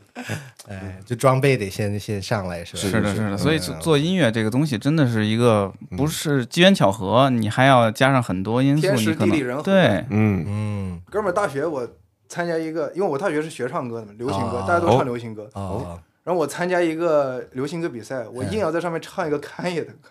[0.68, 2.80] 哎，就装备得先先上来是吧？
[2.80, 9.62] 是的，是是的，所以做做音乐这个东西真的是一个不是机缘巧合，你还要加上很多因素，天时你可地利人和。
[9.62, 10.44] 能对，嗯。
[10.46, 11.88] 嗯，哥们儿，大学我
[12.28, 14.64] 参加一个，因为我大学是学唱歌的嘛，流行歌，哦。
[14.68, 15.50] 大家都唱流行歌。
[15.54, 20.10] 哦，然后我参加一个流行歌比赛，我硬要在上面唱一个侃爷的歌，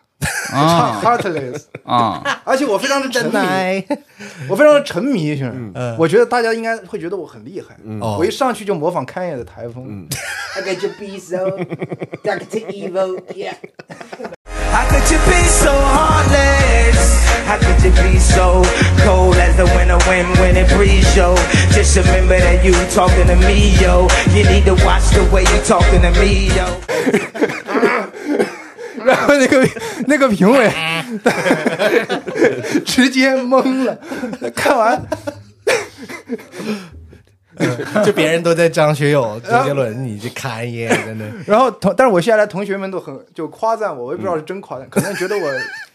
[0.49, 3.85] 唱啊 Heartless，啊， 而且我非常的沉迷，
[4.49, 5.55] 我非常的沉迷，兄弟。
[5.75, 7.77] 嗯我觉得大家应该会觉得我很厉害。
[8.17, 9.85] 我一上去就模仿侃爷的台风。
[9.87, 10.07] 嗯
[10.55, 11.51] I got your be so,
[12.23, 12.65] Dr.
[12.71, 13.53] Evil, yeah.
[14.73, 16.66] How could you be so heartless?
[17.47, 18.61] How could you be so
[19.05, 21.33] cold as the winter wind when it breeze, yo?
[21.71, 24.07] Just remember that you talking to me, yo.
[24.35, 26.67] You need to watch the way you talking to me, yo.
[29.05, 29.65] 然后那个
[30.05, 30.69] 那个评委
[32.85, 33.97] 直接懵了，
[34.53, 35.01] 看完
[38.03, 41.25] 就别人都在张学友、周杰伦，你去看耶，真的。
[41.45, 45.49] 然后同，但是我下来同学们都很就夸赞我，我也不知道是真夸赞，可能觉得我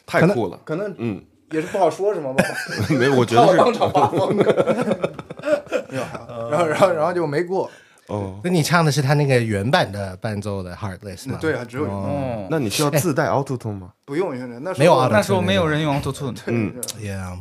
[0.06, 0.58] 太酷了。
[0.64, 1.20] 可能嗯，
[1.52, 2.44] 也是不好说什么吧。
[2.90, 4.36] 没有，我觉得是当场发疯。
[6.50, 7.70] 然后然后然后就没过。
[8.08, 8.40] 哦。
[8.42, 11.38] 那你唱的是他那个原版的伴奏的 Heartless 吗？
[11.40, 13.92] 对啊，只有哦，那你需要自带 Auto Tune 吗？
[14.04, 17.38] 不用现在那时候没有啊那时候没有人用 Auto Tune，嗯，Yeah，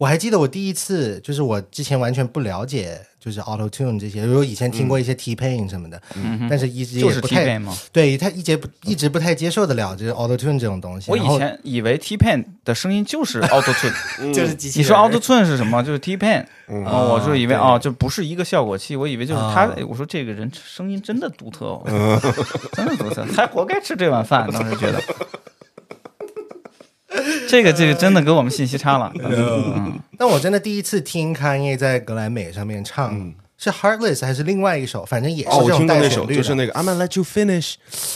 [0.00, 6.00] 我还记得我第一次，就是我之前完全不了解，就是 Auto Tune 这些，我以前听过一些 T Pain 什么的，
[6.48, 7.76] 但是一直就是也不 T 太 Pain 吗？
[7.92, 11.10] 对他一直不一直不太接受得了，就是 Auto Tune 这种东西。
[11.10, 15.82] 我以前以为 T Pain 的声音就是 Auto Tune，就是机器你说 Auto Tune 是什么？
[15.82, 21.82] 就是 T Pain，哦，我就以为哦，就不是一个效果器，我以为就是他我说这个人声音真的独特哦，
[22.72, 24.50] 真的独特，还活该吃这碗饭。
[24.50, 25.02] 当时觉得，
[27.48, 29.12] 这个这个真的给我们信息差了。
[29.18, 33.32] 嗯，但我真的第一次听 Kanye 在格莱美上面唱。
[33.62, 35.04] 是 Heartless 还是另外一首？
[35.04, 36.34] 反正也是哦，我这种听过那首，带旋律的。
[36.36, 37.74] 就是那个 I'm gonna let you finish。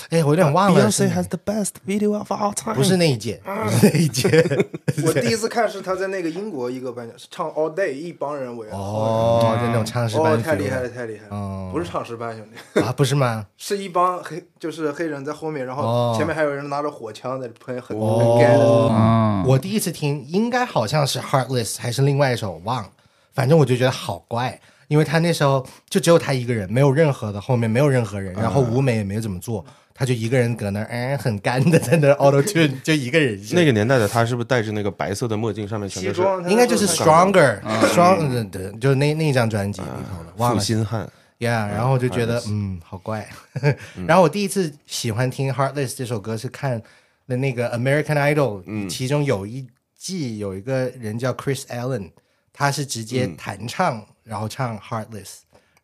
[0.09, 0.91] 哎，我有点忘了。
[0.91, 2.75] Beyonce has the best video of all time。
[2.75, 4.65] 不是那一届，不是那一届。
[5.05, 8.75] 我第一次看是他在那个英国一个颁奖，是唱 All Day，一帮人围着。
[8.75, 10.89] 哦，就那种唱诗哦，太厉害了，！
[10.89, 11.37] 太厉害了！
[11.37, 13.45] 哦不是唱诗班兄弟，啊，不是吗？
[13.59, 18.65] 是一帮黑，就是黑人在后面，然后哦前面还有人拿着火枪在喷，很很干的。
[18.65, 22.89] 哦，嗯我第一次听应该好像是 Heartless 还是另外一首，我忘了。
[23.35, 24.61] 反正我就觉得好怪，
[24.95, 33.37] 因为他那时候就只有他一个人，没有任何的后面没有任何人，然后舞美也没怎么做，他就一个人搁那儿，嗯，很干的在那儿 auto tune， 就一个人。
[33.51, 40.63] 那个年代的他是不是戴着那个白色的墨镜，上面全都是应该就是 Stronger Strong 的的，就是那那张专辑里头的，忘负了。
[40.63, 43.29] 心汉？Yeah，然后我就觉得嗯，好怪。
[44.07, 46.81] 然后我第一次喜欢听《Heartless》这首歌是看
[47.27, 49.67] 的那个《American Idol》，其中有一
[49.99, 52.13] 季有一个人叫 Chris Allen，
[52.53, 55.25] 他是直接弹唱，然后唱《Heartless》，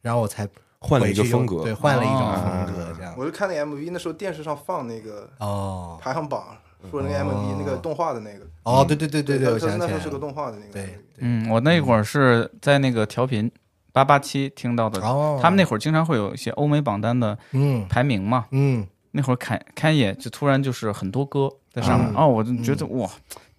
[0.02, 0.48] 然后我才
[0.78, 1.62] 换了一个风格。
[1.62, 3.14] 对，换了一种风格这样。
[3.16, 5.98] 我就看那 MV，那时候电视上放那个哦。
[6.00, 6.56] 排行榜，
[6.90, 10.18] 说那个 MV 那个动画的那个，哦，对对对对对，它我它那时候是个。
[10.18, 10.72] 动画的那个。
[10.72, 13.50] 对嗯，我那会儿是在那个调频
[13.92, 15.38] 八八七听到的，哦。
[15.42, 17.86] 他们那会儿经常会有一些欧美榜单的嗯。
[17.88, 18.46] 排名嘛。
[18.52, 23.10] 嗯，那会儿开开业就突然就是很多歌在上面，哦，我就觉得哇，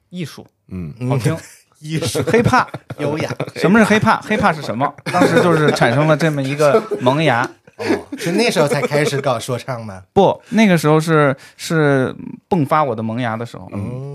[0.09, 1.37] 艺术嗯，好听，
[1.81, 2.67] 艺术 黑怕。
[2.99, 3.29] 优雅。
[3.55, 4.21] 什么是黑怕？
[4.21, 4.91] 黑怕是什么？
[5.11, 7.47] 当时就是产生了这么一个萌芽。
[7.77, 7.83] 哦，
[8.15, 10.03] 是那时候才开始搞说唱吗？
[10.13, 12.13] 不，那个时候是是
[12.47, 13.67] 迸发我的萌芽的时候。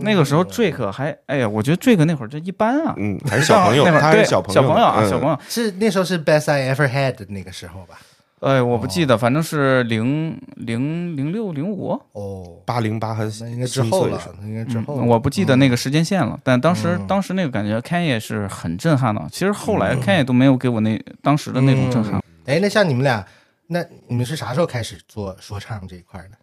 [0.03, 2.95] 那个时候 Drake 还，哎呀，我觉得 Drake 那会儿就一般啊。
[2.97, 5.39] 嗯，还是小朋友，他还那会儿对是小朋友，小朋友啊，嗯小朋友。
[5.49, 7.99] 是那时候是 Best I Ever Had 的那个时候吧？
[8.41, 14.21] 哎，我不记得，反正是零零零六零五，哦，八零八和那应该之后了。
[14.43, 15.01] 应该之后。
[15.01, 16.39] 嗯我不记得那个时间线了。
[16.45, 17.07] 但当时嗯。
[17.07, 19.27] 当时那个感觉，Kanye 是很震撼的。
[19.33, 22.23] 其实后来 Kanye 都没有给我那当时的那种震撼。
[22.45, 23.27] 哎，那像你们俩，
[23.69, 26.37] 那你们是啥时候开始做说唱这一块的？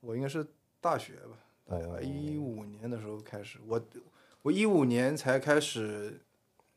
[0.00, 0.46] 我应该是
[0.80, 1.14] 大学
[1.68, 3.80] 吧，一五年的时候开始，我
[4.42, 6.20] 我一五年才开始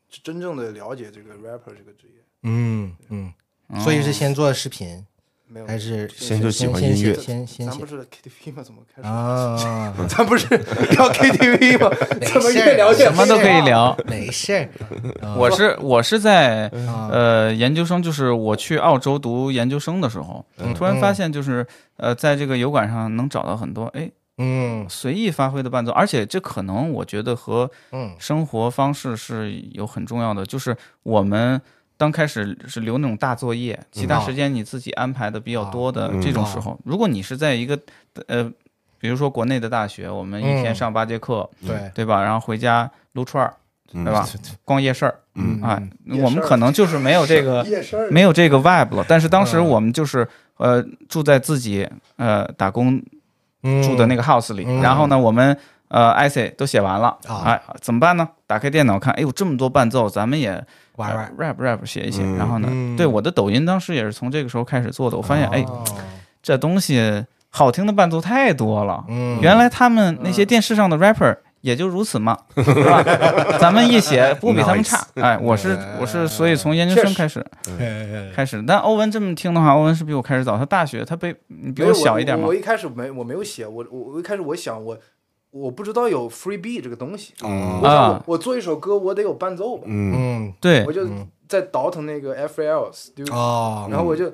[0.08, 3.32] 真正的了解这个 rapper 这个职业，嗯嗯，
[3.80, 5.04] 所以是先做视频，
[5.48, 8.62] 没有还是先就喜欢先音乐先先先咱不是 KTV 吗？
[8.62, 9.06] 怎么开始？
[9.08, 11.90] 啊，咱不是聊 KTV 吗？
[12.20, 13.96] 怎么越聊越什么都可以聊。
[14.06, 14.68] 没事儿。
[15.36, 31.60] 我是我是在啊呃研究生，就是我去澳洲读研究生的时候，突然发现就是呃在这个油管上能找到很多哎嗯随意发挥的伴奏，而且这可能我觉得和嗯生活方式是有很重要的，就是我们。
[31.96, 37.78] 刚开始是留那种大作业，其他时间你自己安排的比较多的嗯这种时候，如果你是在一个
[38.26, 38.50] 呃，
[38.98, 42.22] 比如说国内的大学，我们一天嗯上八节课，对对吧？
[42.22, 43.54] 然后回家撸串儿，
[43.92, 44.26] 嗯对吧？
[44.64, 45.80] 逛夜市儿，嗯啊，
[46.22, 47.64] 我们可能就是没有这个
[48.10, 49.04] 没有这个 vibe 了。
[49.08, 50.26] 但是当时嗯我们就是
[50.56, 53.00] 呃住在自己呃打工
[53.62, 55.56] 嗯住的那个 house 里，嗯然后呢，我们
[55.88, 58.28] 呃 essay 都写完了，啊哎，怎么办呢？
[58.46, 60.64] 打开电脑看，哎呦这么多伴奏，咱们也
[60.96, 62.22] 玩玩呃 rap rap 写一写。
[62.22, 65.84] 嗯然后呢，嗯对我的抖音当时也是从这个时候开始做的，我发现哎哦
[66.42, 69.04] 这东西好听的伴奏太多了。
[69.08, 73.00] 嗯原来他们那些电视上的 rapper 也就如此嘛，是吧？
[73.60, 75.06] 咱们一写 不比他们差。
[75.14, 77.44] 哎，我是我是，所以从研究生开始
[78.34, 78.60] 开始。
[78.66, 81.32] 但欧文这么听的话，欧文是比我开始早，他大学他比
[81.72, 82.48] 比我小一点嘛我。
[82.48, 84.98] 我一开始没我没有写，我我我一开始我想我
[85.52, 87.78] 我不知道有 free beat 这个东西，嗯。
[87.80, 88.22] 我想我啊。
[88.26, 90.12] 我做一首歌我得有伴奏吧，嗯。
[90.14, 90.84] 嗯对。
[90.84, 91.06] 我，就
[91.46, 94.32] 在倒腾那个 FL Studio，哦，然后我就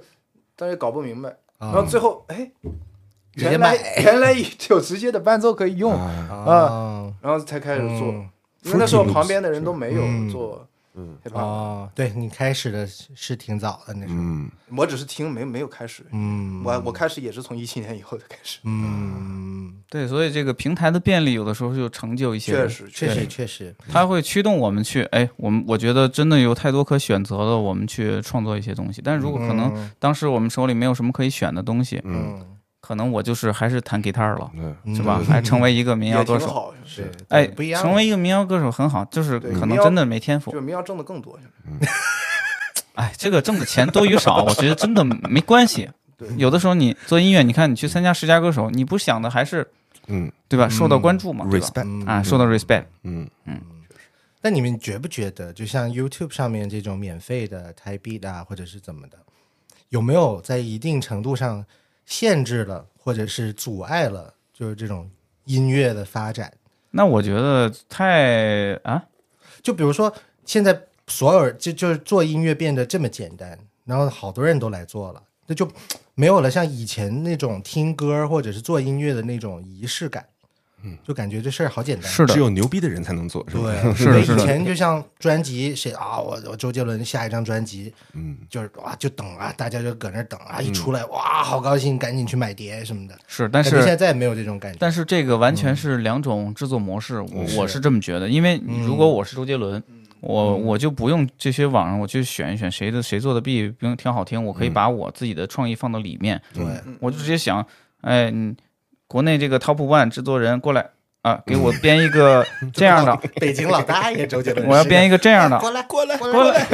[0.56, 1.28] 但是搞不明白，
[1.58, 2.50] 然然后最后哎。
[3.34, 4.34] 原来原来
[4.68, 6.34] 有直接的伴奏可以用，啊。
[6.34, 8.08] 啊然后才开始做。
[8.08, 8.28] 嗯。
[8.64, 10.28] 因为那时候旁边的人都没有嗯。
[10.28, 10.67] 做
[10.98, 16.62] 嗯，hip hop，哦，对你开始的是是挺早的那时候，嗯，我只是听没没有开始，嗯。
[16.64, 29.00] 我我开始也是从一七年以后才开始，嗯，对，所以这个平台的便利有的时候就成就一些确，实确实实，确实，它会驱动我们去，哎，我们我觉得真的有太多可选择了，我们去创作一些东西。
[29.04, 29.90] 但是如果可能嗯。
[29.98, 32.44] 当时我们手里没有什么可以选的东西，嗯
[32.88, 34.50] 可能我就是还是弹吉他了，
[34.96, 35.18] 是吧？
[35.20, 36.72] 嗯还成为一个民谣歌手。
[36.86, 40.56] 是是，哎，不一样，成为一个民谣歌手很好，就是可能真的没天赋就。
[40.56, 41.38] 是民谣挣的更多，
[42.96, 45.86] 哎，这个挣的钱多与少，我觉得真的没关系。
[46.16, 49.68] 对有的时候你做音乐，你看你去参加十佳歌手，你不想的还是
[50.06, 50.66] 嗯对吧？
[50.66, 52.86] 受到关注嘛，，respect，嗯啊，受到 respect。
[53.02, 53.60] 嗯嗯。
[54.40, 59.18] 那你们觉不觉得，就像 YouTube 上面这种免费的 Type Beat 啊，或者是怎么的，
[59.90, 61.62] 有没有在一定程度上
[62.08, 65.10] 限制了，或者是阻碍了，就是这种
[65.44, 66.50] 音乐的发展？
[66.90, 69.04] 那我觉得太啊，
[69.62, 70.12] 就比如说，
[70.46, 75.70] 现在所有人就就是做音乐变得这么简单，然后好多人都来做了，那就
[76.14, 80.26] 没有了像以前那种听歌或者是做音乐的那种仪式感。
[80.82, 82.10] 嗯，就感觉这事儿好简单。
[82.10, 82.34] 是的。
[82.34, 83.62] 只，有牛逼的人才能做，是吧？
[83.82, 84.42] 对，是 的是的。
[84.42, 93.18] 以前就像专辑谁啊，我我周杰伦下一张专辑，嗯，就是哇就等啊，大家就搁那儿等啊，一出来哇好高兴，赶紧去买碟什么的。
[93.26, 94.78] 是，但是现在再也没有这种感觉。
[94.80, 98.28] 但是这个完全是两种制作模式，我我是这么觉得。
[98.28, 99.82] 因为嗯如果我是周杰伦，
[100.20, 106.64] 我我就不用这些网上我去选一选谁的谁做的 B 不用挺好听，我可以把我自己的创意放到里面，对，
[107.00, 107.64] 我就直接想，
[108.00, 108.54] 哎，你
[109.08, 110.86] 国内这个 Top One 制作人过来
[111.22, 116.16] 啊，给我编一个 这样的，北京老大爷周杰伦，我要编一个这样的，过 来过来。
[116.16, 116.66] 过来，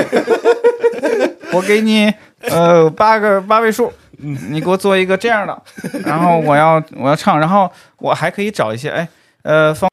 [1.53, 5.63] 我给你呃八个八位数，你给我做一个这样的，
[6.05, 9.09] 然后我要我要唱，然后我还可以找一些哎
[9.43, 9.89] 呃方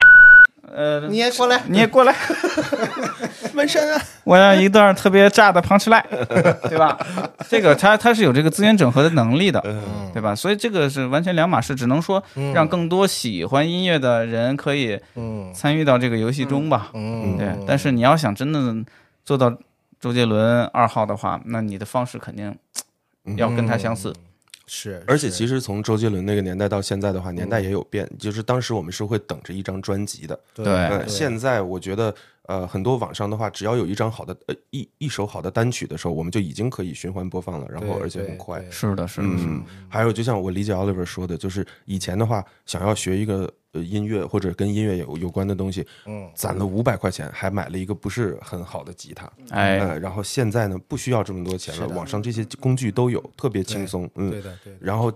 [0.73, 2.15] 呃你也过来，你也过来，
[3.53, 6.03] 纹身啊，我要一段特别炸的 punch line，
[6.69, 6.97] 对吧？
[7.49, 9.61] 这个它它是有这个资源整合的能力的，
[10.13, 10.33] 对吧？
[10.33, 15.51] 所以这个是完全两码事，只能说让更多喜欢音乐的人可以嗯。
[15.53, 16.89] 参与到这个游戏中吧。
[16.93, 18.73] 嗯，对，但是你要想真的
[19.25, 19.53] 做到
[19.99, 22.55] 周杰伦二号的话，那你的方式肯定
[23.35, 24.13] 要跟他相似。
[24.73, 38.63] 是，而且其实从周杰伦那个年代到现在的话，年代也有变，就是当时我们是会等着一张专辑的，对现在我觉得，呃，很多网上的话，只要有一张好的呃一一首好的单曲的时候，我们就已经可以循环播放了，然后而且很快。
[38.69, 39.49] 是的，是的，是的。
[39.49, 55.11] 嗯，还有就像我理解 Oliver 说的，就是以前的话，想要学一个呃音乐或者跟音乐有有关的东西，嗯，攒了五百块钱，还买了一个不是很好的吉他，哎，呃，然后现在呢，不需要这么多钱了，网上这些工具都有，特别轻松，嗯，对的对的，然后。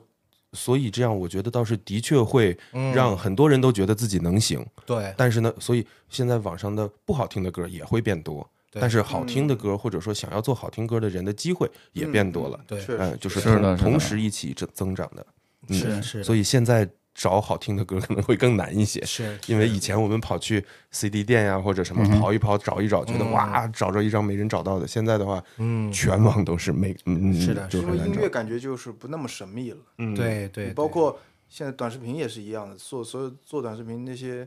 [0.53, 2.93] 所以这样，我觉得倒是的确会嗯。
[2.93, 5.13] 让很多人都觉得自己能行，对。
[5.17, 15.27] 但是呢，所以现在网上的不好听的歌也会变多，但是好听的歌或者说想要做好听歌的人的机会也变多了，对确嗯，实就是同同时一起增增长的，
[15.67, 25.91] 嗯是是所以现在找好听的歌 可能会更难一些，是因为以前我们跑去 CD 店呀或者什么跑一跑找一找，觉得哇找着一张没人找到的，现在的话，嗯。
[25.91, 28.03] 全网都是没，嗯，是的就很难找。
[28.05, 29.77] 因为音乐，感觉就是不那么神秘了。
[29.97, 34.45] 嗯，对对，包括现在短视频也是一样的，做所有做短视频那些，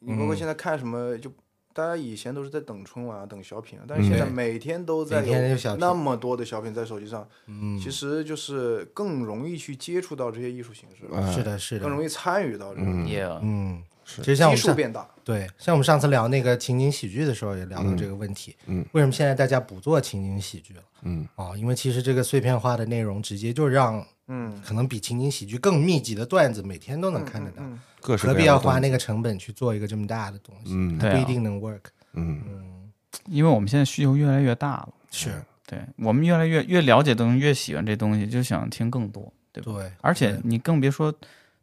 [0.00, 1.32] 你包括现在看什么，就
[1.72, 7.78] 大家以前都是在等春晚啊、等小品啊，但是现在每天都在有那么多的小品在手机上，嗯。
[7.78, 11.84] 其实就是更容易去接触到这些艺术形式，了是的是的。
[11.84, 13.06] 更，容易参与到这个，嗯。
[13.42, 13.82] 嗯，
[14.18, 15.08] 其实像我们上。
[15.24, 18.56] 对，像我们上次聊那个情景喜剧的时候，也聊到这个问题。
[18.66, 20.82] 嗯，为什么现在大家不做情景喜剧了？
[21.02, 27.62] 嗯，哦，因为其实这个碎片化的内容，直接就让嗯，可能比情景喜剧更密集的段子，每天都能看得到。
[27.62, 30.72] 嗯各式何必要花那个成本去做一个这么大的东西？
[30.74, 31.80] 嗯不一定能 work。
[32.14, 32.90] 嗯
[33.26, 35.30] 因为我们现在需求越来越大了，是
[35.66, 39.72] 对我们越来越越了解东西，越喜欢这东西，就想听更多，对吧？
[39.74, 41.14] 对，而且你更别说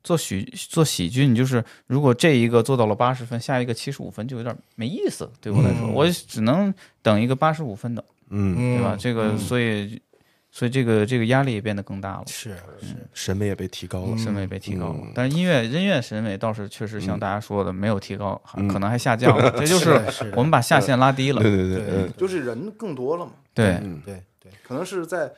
[0.08, 5.30] 做喜做喜剧，你就是如果这一个做到了八十分，下一个七十五分就有点没意思。
[5.42, 8.96] 对我来说，嗯我只能等一个八十五分的，嗯，嗯，对吧？
[8.98, 10.02] 这个所以
[10.50, 12.24] 所以这个这个压力也变得更大了。
[12.28, 18.42] 是是，审美也被提高了，审美被提高了嗯，但是音乐音乐审美倒是确实像大家说的没有提高，
[18.72, 19.52] 可能还下降了。
[19.60, 20.02] 这就是
[20.38, 21.42] 我们把下限拉低了。
[21.42, 25.30] 对对对，就是人更多了嘛，对，嗯对对，可能是在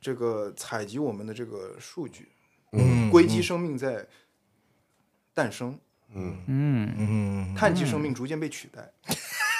[0.00, 2.28] 这个采集我们的这个数据，
[2.72, 4.04] 嗯，硅基生命在
[5.34, 5.78] 诞生，
[6.14, 8.90] 嗯，嗯，嗯，碳基生命逐渐被取代。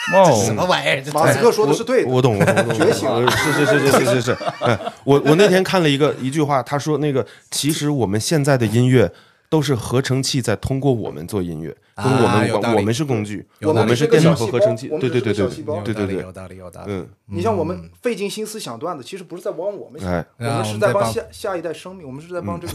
[0.08, 1.02] 这什么哦，玩意儿？
[1.02, 9.12] 这马斯克说的是对的，我懂，我懂，我懂，觉醒是是是是是是，哎，我我那天看了一个一句话，他说那个其实我们现在的音乐
[9.48, 16.92] 都是合成器在通过我们做音乐，啊跟我们有道理我们是工具，我们是电脑和合成器，对对对对对对对对，有道理，有道理。
[16.92, 22.74] 嗯，你像我们费尽心思想段子，其实不是在帮我们想，哎我们是在帮下下一代生命，我们是在帮这个。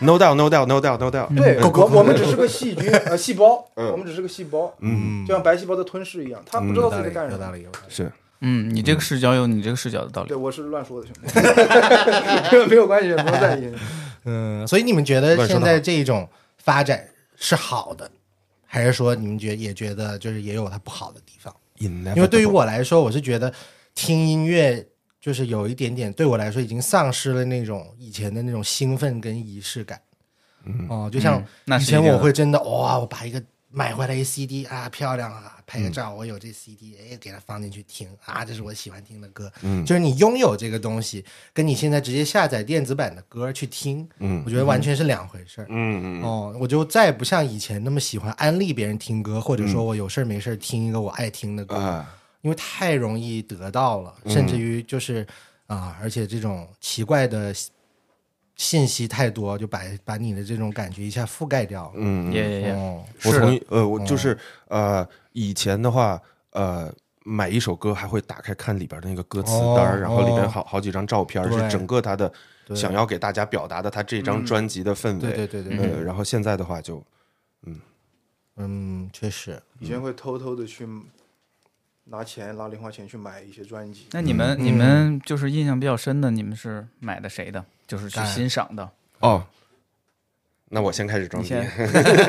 [0.00, 3.90] ，no doubt no doubt no doubt no doubt，对，我我们只是个细菌呃细胞，嗯。
[3.90, 7.52] 我们只是个细胞，嗯，就像白细胞的吞噬一样，他不知道自己在干什么。
[7.88, 8.10] 是。
[8.42, 10.28] 嗯，你这个视角有你这个视角的道理。
[10.28, 10.36] 对，。
[10.36, 13.70] 我是乱说的，兄弟，没 有没有关系，不用在意。
[14.24, 18.10] 嗯，所以你们觉得现在这种发展是好的，
[18.66, 21.54] 还是说你们觉也觉得就是也有它不好的地方？
[21.78, 23.52] 因为对于我来说，我是觉得
[23.94, 24.86] 听音乐
[25.18, 30.00] 就是有一点点，对我来说已经丧失了那种以前的那种兴奋跟仪式感。
[30.90, 31.42] 哦，就像
[31.80, 33.42] 以前我会真的哇，我把一个
[33.72, 39.50] 买回来一 CD 啊，漂亮啊，拍个照，我有这 CD，哎，给它放进去听啊，这是我喜欢听的歌。
[39.62, 39.84] 嗯。
[39.86, 45.66] 就是你拥有这个东西，跟你现在直接下载电子版的歌去听，嗯我觉得完全是两回事儿。
[45.70, 46.22] 嗯嗯。
[46.22, 55.24] 哦，我就再也不像以前那么喜欢安利别人听歌，或者说我有事儿没事儿听一个我爱听的歌，啊，因为太容易得到了，甚至于就是
[55.68, 57.54] 啊，而且这种奇怪的
[58.60, 61.92] 信信息太多，就把把你的这种感觉一下覆盖掉了。
[61.94, 64.36] 嗯，也也也，哦，我同意，呃，我就是
[64.68, 66.92] 呃，以前的话，呃。
[67.22, 70.48] 买一首歌还会打开看里边的那个歌词单然后里边哦。
[70.48, 72.32] 好好几张照片，对是整个他的
[72.74, 75.20] 想要给大家表达的他这张专辑的氛围。
[75.20, 77.04] 对对对对对，呃，然后现在的话就
[78.56, 80.88] 嗯，确实，以前会偷偷的去
[82.04, 87.64] 拿钱拿零花钱去买一些专辑，那你们你们就是印象比较深的，你们是买的谁的？
[87.90, 88.88] 就是去哎欣赏的。
[89.18, 89.44] 哦，
[90.68, 91.52] 那我先开始装逼。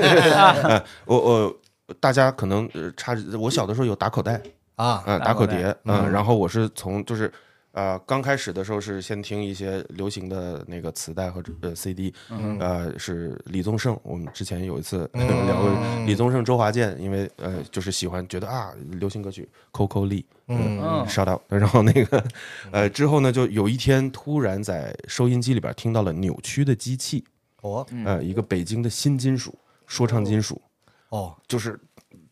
[1.05, 1.55] 我我
[1.99, 4.41] 大家可能呃差，我小的时候有打口袋，
[4.76, 7.32] 啊，嗯，打口袋打口碟，嗯，嗯然后我是从就是
[7.74, 12.14] 呃刚开始的时候是先听一些流行的那个磁带和呃 CD，
[12.60, 15.28] 呃是李宗盛，我们之前有一次嗯。
[15.48, 20.80] 聊过李宗盛、周华健，因为呃就是喜欢觉得啊流行歌曲 Coco Lee，嗯。
[20.82, 21.06] 嗯。
[21.08, 22.24] Shout out，然后那个
[22.72, 27.24] 呃之后呢就有一天突然在收音机里边听到了扭曲的机器，
[27.62, 27.86] 哦。
[28.06, 29.58] 呃一个北京的新金属
[29.88, 30.62] 说唱金属。
[31.10, 31.78] 哦，就是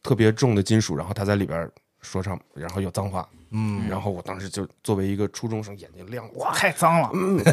[0.01, 1.69] 特别重的金属，然后他在里边
[1.99, 7.09] 说唱，然后有脏话，嗯，然后我当时就作为一个初中生，眼睛亮，哇，太脏了。
[7.13, 7.51] 嗯，歌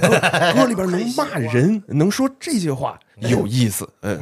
[0.54, 4.20] 歌里边能骂人， 能说这些话，有意思，嗯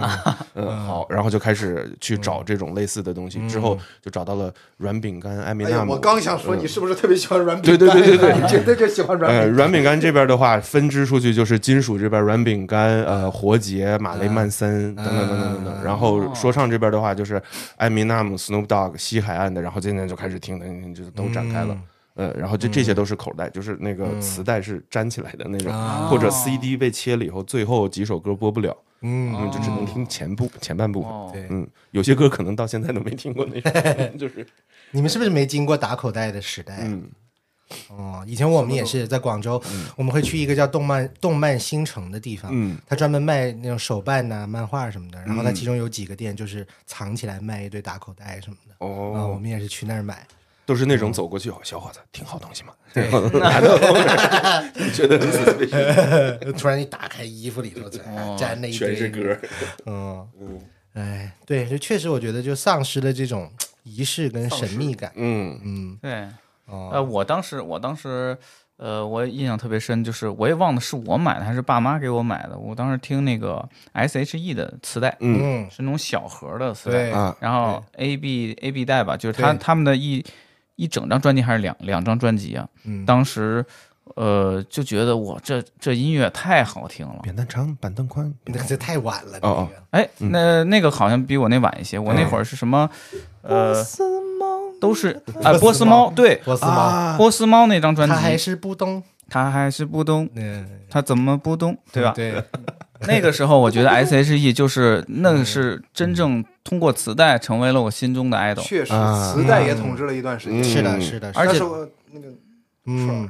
[0.54, 5.92] 嗯，好，然后就开始去找这种类似的东西，之后就找到了软饼干、艾米纳姆。
[5.92, 7.78] 我刚想说你是不是特别喜欢软饼干？
[7.78, 9.56] 对对对对对绝对就喜欢软呃，饼干。
[9.56, 15.84] 软饼干这边的话，分支出去就是金属这边软饼干、呃活结、马雷曼森等等等等等等。
[15.84, 17.42] 然后说唱这边的话，就是
[17.76, 21.76] 艾米纳姆、Snoop Dogg、西海岸的，然后渐渐就开始听的，就都展开了。
[22.14, 31.10] 呃，然后就这些都是口袋，就是那个磁带是粘起来的那种，啊或者 CD 被切了以后，最后几首歌播不了，嗯嗯，就只能听前部前半部分。
[31.10, 33.72] 哦，对，嗯，有些歌可能到现在都没听过那种，
[34.18, 34.46] 就是
[34.92, 36.78] 你们是不是没经过打口袋的时代？
[36.82, 37.10] 嗯
[37.88, 39.60] 哦，以前我们也是在广州，
[39.96, 45.18] 我们会去一个叫动漫动漫新城的地方，嗯它专门卖那种手办呐、漫画什么的。
[45.24, 48.74] 然后它其中有几个店就是藏起来卖一堆打口袋什么的。
[48.78, 50.24] 哦，我哦，们也是去那儿买。
[50.66, 52.72] 都是那种走过去，哦，小伙子，挺好东西吗？
[52.92, 54.06] 然后 拿到后面，
[54.92, 55.18] 觉得
[56.40, 57.86] 很突然一打开衣服里头，
[58.16, 58.94] 哦粘那一堆。
[58.94, 59.38] 全是歌。
[59.86, 60.28] 嗯。
[60.40, 60.60] 嗯。
[60.94, 63.50] 哎，对，就确实我觉得就丧失了这种
[63.82, 65.12] 仪式跟神秘感。
[65.16, 65.58] 嗯。
[65.64, 66.28] 嗯，对，
[66.66, 68.36] 哦，呃，我当时我当时。
[68.76, 72.58] 呃，我印象特别深，就是我也忘了是我买的还是爸妈给我买的。
[72.58, 75.62] 我当时听那个 S.H.E 的磁带，嗯。
[75.62, 77.08] 嗯，是那种小盒的磁带，
[77.38, 80.22] 然后 A B A B 带吧，就是他他们的一
[80.76, 82.68] 一整张专辑还是两两张专辑啊？
[82.84, 83.64] 嗯当时
[84.16, 87.20] 呃就觉得我这这音乐太好听了。
[87.22, 88.32] 扁担长，板凳宽。
[88.44, 92.88] 那个这太晚了，哦哦那个哎，那那个好像比我那晚一些，我那会儿是什么？
[93.42, 93.74] 呃，
[94.80, 102.12] 都是啊，波斯猫，对，波斯猫，啊波斯猫那张专辑他还，是不懂，他还是不懂，嗯，他怎么不懂，对吧？
[102.14, 102.42] 对，
[103.06, 108.62] 那个时候我觉得 S.H.E 就是那个是真正通过磁带成为了我心中的 idol。
[108.62, 109.32] 确实，啊。
[109.34, 110.60] 磁带也统治了一段时间。
[110.60, 110.64] 嗯。
[110.64, 111.58] 是的，是的，而且
[112.12, 112.28] 那个
[112.86, 113.28] 嗯，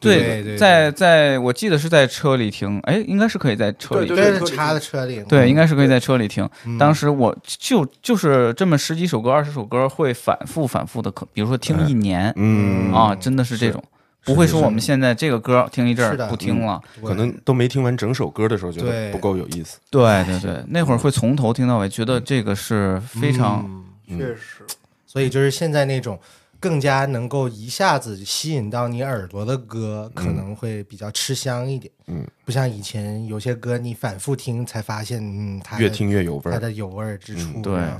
[0.00, 4.16] 对对对在在我记得是在车里听，哎，应该是可以在车里听。
[4.16, 6.48] 对，插在车里，对，应该是可以在车里听。
[6.64, 6.76] 嗯。
[6.76, 12.32] 当时我就就是这么十几首歌、二十首歌，会反复反复的，可比如说听一年。
[12.36, 12.92] 嗯。
[12.92, 13.82] 啊，真的是这种，
[14.26, 16.82] 不会说我们现在这个歌听一阵儿不听了。
[17.00, 19.78] 对可能都没听完整首歌的时候，觉得不够有意思。
[19.90, 23.64] 对对对，那会儿会从头听到尾，觉得这个是非常
[24.08, 24.62] 嗯确实，
[25.06, 26.18] 所以就是现在那种
[26.58, 31.92] 更加能够一下子吸引到你耳朵的歌，可能会比较吃香一点。
[32.08, 36.52] 嗯，不像以前有些歌你反复听才发现，嗯，它越听越有味儿。
[36.52, 37.50] 它的有味儿之处。
[37.56, 37.98] 嗯对哎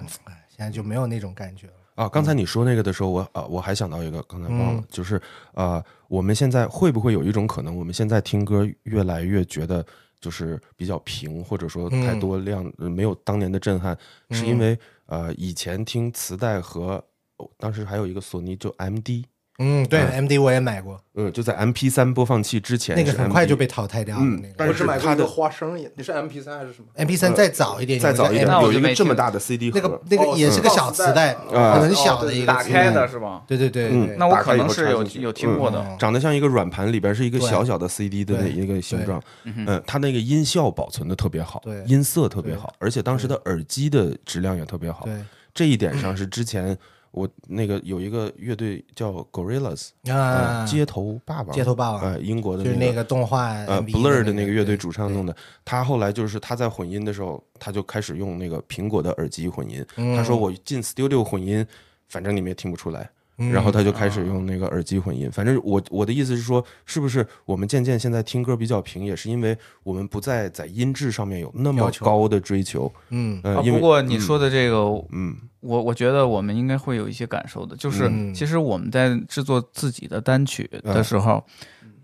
[0.56, 1.72] 现在就没有那种感觉了。
[1.96, 4.84] 啊，刚才你说那个的时候，我啊我还想到一个，刚才忘了，嗯。
[4.88, 5.20] 就是
[5.54, 9.84] 呃，我们现在会不会有一种可能，我们现在听歌越来越觉得
[10.20, 13.98] 就是比较平，或者说太多量，呃没有当年的震撼，
[14.30, 17.02] 是因为呃以前听磁带和、
[17.38, 19.24] 哦当时还有一个索尼就 MD，
[19.58, 24.22] 嗯，对嗯，MD 我也买过，嗯就在 MP 三播放器之前那个很快就被淘汰掉了。
[24.22, 33.08] 嗯那个但是我只买过它的一个花生也，你是 MP 三还是什么？MP 三再早一点，再早一点有一个这么大的 CD 盒，那个那个也是个小磁带，啊很小的一个打开的。
[33.08, 33.42] 是吧？
[33.46, 35.78] 对对对嗯，那我可能是有有听过的。
[35.80, 39.22] 嗯长得像一个软盘，里边是一个小小的 CD 的那一个形状。
[39.44, 45.04] 嗯它那个音效保存的特别好对，音色特别好，而且当时的耳机的质量也特别好。
[45.06, 45.14] 对
[45.54, 46.76] 这一点上是之前
[47.16, 59.82] 我那个有一个乐队叫 Gorillas 啊呃，街头霸王，街头霸王呃，英国的就是那那个动画呃 Blur 的的那个乐队主唱对弄的，他后来就是他在混音的时候，他就开始用那个苹果的耳机混音。
[59.96, 61.66] 嗯他说我进 Studio 混音，
[62.10, 63.08] 反正你们也听不出来。
[63.38, 63.52] 嗯。
[63.52, 65.30] 然后他就开始用那个耳机混音。
[65.30, 72.92] 反正我我的意思是说，是不是我们渐渐现在听歌比较平，也是因为我们不再在音质上面有那么高的追求。
[73.10, 73.40] 嗯。
[73.44, 74.76] 呃，啊，不过你说的这个，
[75.12, 75.36] 嗯。
[75.60, 78.32] 我我觉得我们应该会有一些感受的，就是嗯。
[78.32, 81.42] 其实我们在制作自己的单曲的时候，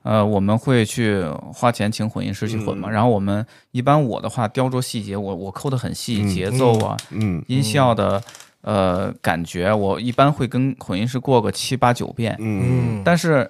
[0.03, 1.23] 呃，我们会去
[1.53, 2.89] 花钱请混音师去混嘛。
[2.91, 2.93] 嗯。
[2.93, 6.29] 然后我们一般我的话雕琢细节，我我抠的很细，嗯。
[6.29, 7.45] 节奏啊、嗯。
[7.47, 8.21] 音效的
[8.63, 12.37] 呃感觉，我一般会跟混音师过个七八九遍。
[12.41, 12.99] 嗯。
[12.99, 13.49] 嗯，但是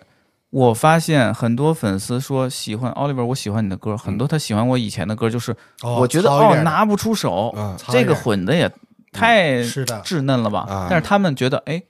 [0.51, 5.53] 我发现很多粉丝说喜欢 Oliver，我喜欢你的歌，很多他喜欢我以前的歌，就是
[5.83, 7.55] 哦我觉得哦拿不出手，
[7.89, 8.71] 这个混的也
[9.13, 10.61] 太稚嫩了吧？
[10.69, 10.87] 啊。
[10.91, 11.83] 但是他们觉得，哎，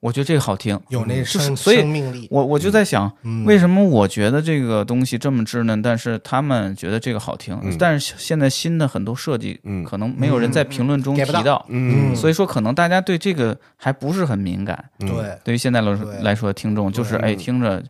[0.00, 2.28] 我觉得这个好听，有那就是生所以生命力。
[2.30, 3.44] 我我就在想，嗯。
[3.44, 7.58] 为什么我觉得这个东西这么稚嫩，但是他们觉得这个好听？
[7.64, 7.76] 嗯。
[7.76, 9.82] 但是现在新的很多设计，嗯。
[9.82, 12.14] 可能没有人在评论中提到，嗯。
[12.14, 14.84] 所以说可能大家对这个还不是很敏感。
[15.00, 15.08] 嗯。
[15.08, 15.38] 对。
[15.42, 17.32] 对于现在来说来说，听众就是对。
[17.32, 17.82] 哎听着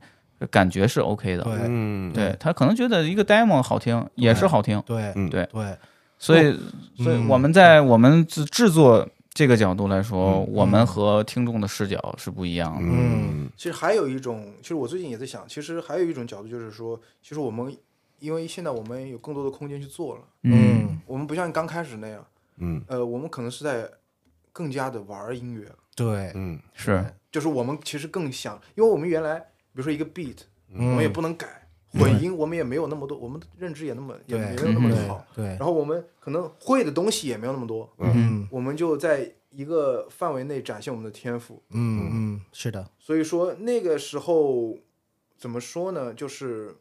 [0.51, 1.53] 感觉是 OK 的，对。
[1.67, 2.11] 嗯。
[2.15, 5.13] 对他可能觉得一个 demo 好听也是好听，对。
[5.15, 5.47] 嗯对。
[5.53, 5.77] 对，
[6.19, 6.59] 所以
[6.97, 7.29] 所以嗯。
[7.29, 9.07] 我们在我们制制作
[9.39, 12.89] 这个角度来说，嗯我们和听众的视角是不一样的。
[12.91, 13.49] 嗯。
[13.57, 17.73] 其实还有一种，其实我最近也在想，其实还有一种角度就是说，其实我们
[18.19, 21.01] 因为现在我们有更多的空间去做了，嗯。
[21.07, 22.27] 我们不像刚开始那样，
[22.57, 22.83] 嗯。
[22.89, 23.89] 呃，我们可能是在
[24.53, 26.59] 更加的玩音乐，对，嗯。
[26.75, 27.05] 是。
[27.31, 30.39] 就是我们其实更想，因为我们原来比如说一个 beat，
[30.73, 34.65] 我嗯们也不能改，混音我们也没有那么多，我们的认知也那么也对。
[34.65, 35.09] 没有那么嗯。
[35.09, 35.47] 好，对。
[35.47, 38.47] 然，后我们可能会的东西也没有那么多，嗯。
[38.51, 44.77] 我们就在一个范围内展现我们的天赋，嗯嗯，是的，所以说那个时候
[45.39, 46.13] 怎么说呢？
[46.13, 46.77] 就是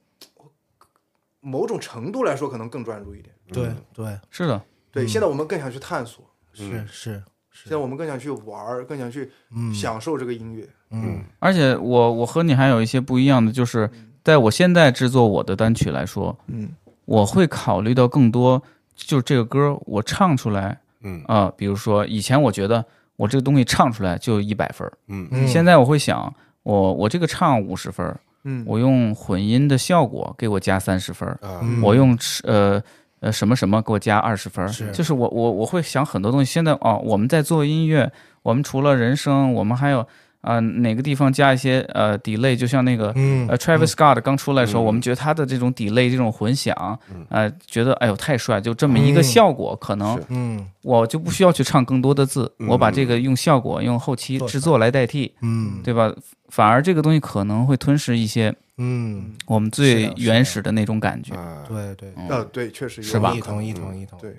[1.40, 3.34] 某种程度来说，可能更专注一点。
[3.54, 5.08] 对对，是的，对，嗯。
[5.08, 9.74] 现在我们更想去探索，是是现在我们更想去玩儿，更想去嗯。
[9.74, 10.68] 享受这个音乐。
[10.92, 11.24] 嗯。
[11.40, 13.90] 而且我我和你还有一些不一样的，就是
[14.28, 16.68] 在我现在制作我的单曲来说，嗯。
[17.06, 18.62] 我会考虑到更多，
[18.94, 21.24] 就是这个歌我唱出来嗯。
[21.28, 22.84] 啊、比如说以前我觉得
[23.16, 25.26] 我这个东西唱出来就一百分儿，嗯。
[25.32, 31.82] 嗯，现在我会想，我我这个唱五十分儿，嗯，我用混音的效果给我加三十分嗯。
[31.82, 32.84] 我用呃
[33.22, 34.92] 呃什么什么给我加二十分儿，是。
[34.92, 36.52] 就是我我我会想很多东西。
[36.52, 38.12] 现在哦，我们在做音乐，
[38.44, 40.06] 我们除了人声，我们还有
[40.48, 43.12] 啊、呃哪个地方加一些呃 delay，就像那个。
[43.16, 56.14] 嗯呃，Travis Scott 刚出来的时候，嗯我们觉得他的这种 delay 这种混响，嗯呃，觉得哎呦太帅，就这么一个嗯效果，可能嗯我就不需要去唱更多的字，嗯我把这个用效果、用后期制作来代替，嗯对吧？
[56.50, 61.34] 反而这个东西可能会吞噬一些嗯，我们最原始的那种感觉。
[61.36, 64.22] 啊对对，嗯呃，对，确实有是吧同意同意嗯同意同意。
[64.22, 64.36] 对，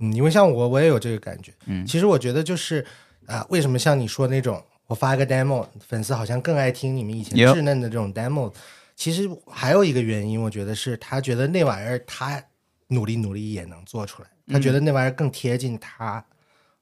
[0.00, 1.52] 嗯，因为像我，我也有这个感觉。
[1.66, 2.84] 嗯其实我觉得就是
[3.26, 4.60] 啊、为什么像你说那种，
[4.92, 8.52] 我发一个 demo，粉丝好像更爱听你们以前稚嫩的这种 demo。
[8.94, 12.40] 其实还有一个原因，我觉得是他觉得那玩意儿他
[12.88, 16.22] 努力努力也能做出来，他觉得那玩意儿更贴近他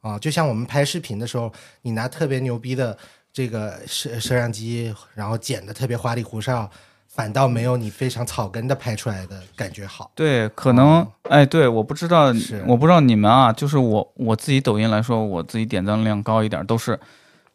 [0.00, 0.18] 啊。
[0.18, 1.52] 就像我们拍视频的时候，
[1.82, 2.98] 你拿特别牛逼的
[3.32, 6.68] 这个摄摄像机，然后剪的特别花里胡哨，
[7.06, 10.10] 反倒没有你非常草根的拍出来的感觉好。
[10.16, 16.98] 对，可能、哎，对，我不知道是，我不知道你们啊，就是我我自己抖音来说，我自己点赞量高一点，都是。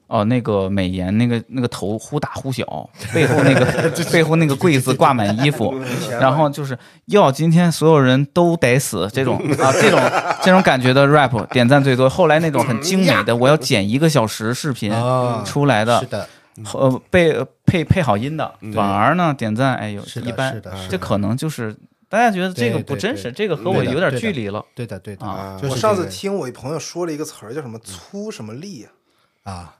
[0.07, 5.73] 哦，那个美颜，那个那个头忽大忽小，背后那个 背后那个柜子挂满衣服，
[6.21, 6.77] 然后就是
[7.07, 9.99] 要今天所有人都得死这种啊，这种
[10.43, 12.07] 这种感觉的 rap 点赞最多。
[12.09, 16.29] 后来那种很精美的，我要剪一个小时视频啊出来的是，的，
[16.73, 17.35] 呃被
[17.65, 21.75] 配配好音的，嗯反而呢点赞哎呦是一般这可能就是
[22.07, 24.63] 大家觉得这个对对对不真实，这个和我有点距离了。
[24.75, 28.85] 对的对的啊就是我上次听我一朋友说了一个词儿，叫什么“粗什么力”
[29.43, 29.51] 啊？
[29.51, 29.75] 啊，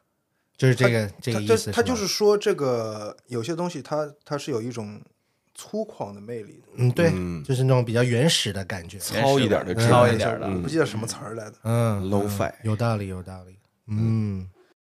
[0.57, 5.01] 就是这个这个意思，他就是说，这个有些东西它它是有一种
[5.53, 6.67] 粗犷的魅力的。
[6.77, 11.53] 嗯对嗯，就是那种比较原始的感觉，糙一点的糙一点的我不记得什么词儿来的。
[11.63, 14.47] 嗯 low 嗯 fi 有道理有道理，嗯。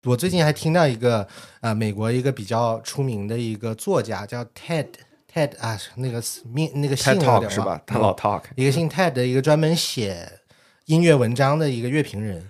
[0.05, 1.25] 我最近还听到一个
[1.61, 4.89] 啊、美国一个比较出名的一个作家叫 Ted
[5.33, 7.81] Ted 啊，那个名那个姓 TED 有点忘是吧？
[7.87, 10.41] 他老 talk，一个姓 Ted 的一个专门写
[10.87, 12.47] 音乐文章的一个乐评人，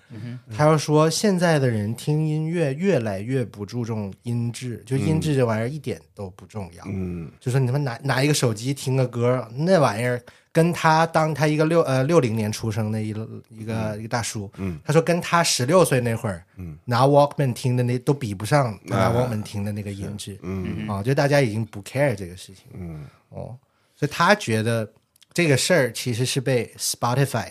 [0.50, 6.84] 他要说现在的人听音乐越来越不注重音质，就音质这玩意儿一点都不重要。
[6.86, 7.30] 嗯。
[7.38, 10.20] 就说你他妈拿拿一个手机听个歌，那玩意儿
[10.50, 14.80] 跟他当他一个六呃六零年出生的一个一个一个大叔，嗯。
[14.84, 16.78] 他说跟他十六岁那会儿，嗯。
[16.86, 19.12] 拿 Walkman 听的那都比不上拿啊。
[19.14, 20.38] Walkman 听的那个音质。
[20.42, 20.88] 嗯。
[20.88, 23.56] 啊，就大家已经不 care 这个事情嗯，哦，
[23.94, 24.90] 所以他觉得
[25.34, 27.48] 这个事儿其实是被 Spotify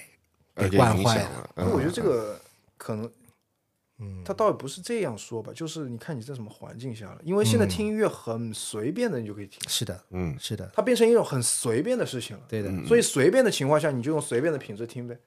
[0.56, 1.02] 给给惯坏了。
[1.02, 1.50] 影响了。
[1.56, 2.40] 嗯我觉得这个
[2.78, 3.12] 可能，
[4.00, 12.44] 嗯，他倒也不是这样说吧，就是你看你在什么环境下了，因为现在听音乐很随便的，你就可以听，是的，嗯是的，它变成一种很随便的事情了。
[12.50, 15.18] 对的，所以随便的情况下，你就用随便的品质听呗。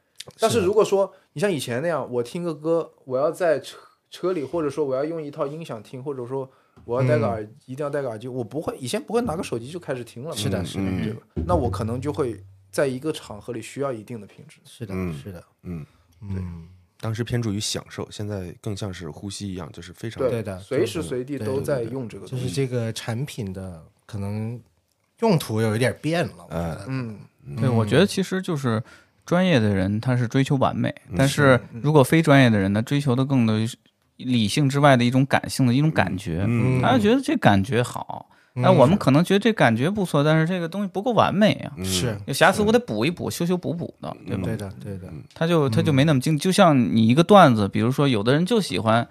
[0.40, 3.78] 但是如果说你像以前那样，我听个歌，我要在车
[4.10, 6.50] 车里，或者说我要用一套音响听，或者说
[6.84, 10.34] 我要戴个耳，一定要戴个耳机，我不会以前不会拿个手机就开始听了。
[10.34, 11.22] 是的，是的，对吧？
[11.46, 12.42] 那我可能就会
[12.74, 14.58] 在一个场合里需要一定的品质。
[14.64, 15.86] 是的，嗯是的，嗯，
[16.22, 16.42] 对，
[16.98, 22.44] 当时偏重于享受，现在更像是呼吸一样，就是非常对的随时随地都在用这个东西。
[22.44, 24.60] 就是这个产品的可能
[25.20, 27.20] 用途有一点变了，我觉得，嗯，
[27.60, 28.82] 对，我觉得其实就是
[29.24, 33.76] 专业的人他是追求完美，嗯但是如果非专业的人呢，追求的更多是
[34.16, 38.28] 理性之外的一种感性的一种感觉，嗯他就觉得这感觉好。
[38.54, 41.84] 那我们可能觉得这感觉不错，但是这个东西不够完美啊，嗯。
[41.84, 42.16] 是。
[42.26, 44.42] 有瑕疵我得补一补，修修补补的，对吧？
[44.44, 49.06] 对的，对的，他就他就没那么精，就像你一个段子，比如说有的人就喜欢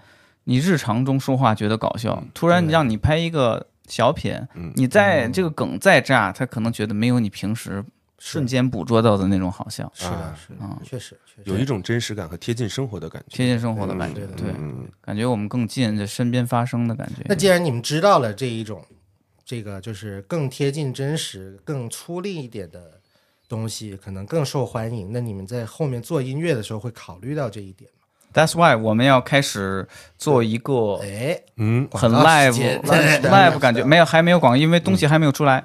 [0.46, 4.72] 你日常中说话觉得搞笑，突然让你拍一个小品，嗯。
[4.76, 7.84] 你在这个梗再炸，他可能觉得没有你平时
[8.20, 11.52] 瞬间捕捉到的那种好笑，是的啊，是的啊，确实，确实。
[11.52, 13.36] 有一种真实感和贴近生活的感觉。
[13.36, 14.54] 贴近生活的感觉，对。
[15.02, 17.26] 感觉我们更近，这身边发生的感觉。
[17.26, 18.82] 那既然你们知道了这一种，
[19.46, 23.00] 这个就是更贴近真实、更粗粝一点的
[23.48, 29.88] 东西，可能更受欢迎，那你们在后面做音乐的时候会考虑到这一点吗？That's why 我们要开始
[30.18, 35.64] 做一个哎，嗯，很 live live 感觉，没有还没有广告，因为东西还没有出来，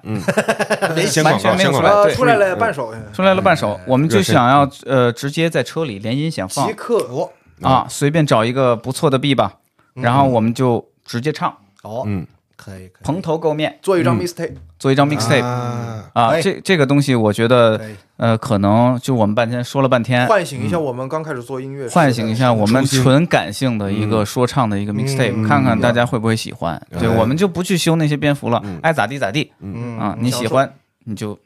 [1.08, 6.66] 先广告，完全没有出来出来了半首，出来了半首，我们就想要呃直接在车里连音响放。
[6.66, 7.30] 即刻哦
[7.62, 9.60] 啊，随便找一个不错的 B 吧，
[9.94, 12.26] 然后我们就直接唱，哦，嗯
[12.58, 13.78] 可以，可以，蓬头垢面。
[13.80, 17.80] 做一张 mixtape，做一张 mixtape 啊，这这个东西我觉得，
[18.16, 25.44] 呃可能就我们半天说了半天，唤醒一下我们刚开始做音乐唤醒一下我们纯感性的一个说唱的一个 mixtape，、嗯。
[25.44, 26.80] 看看大家会不会喜欢。
[26.98, 28.80] 对，哎我们就不去修那些蝙蝠了，嗯。
[28.82, 29.96] 爱咋地咋地、嗯。
[29.98, 30.16] 啊！
[30.18, 30.68] 你喜欢
[31.04, 31.38] 你就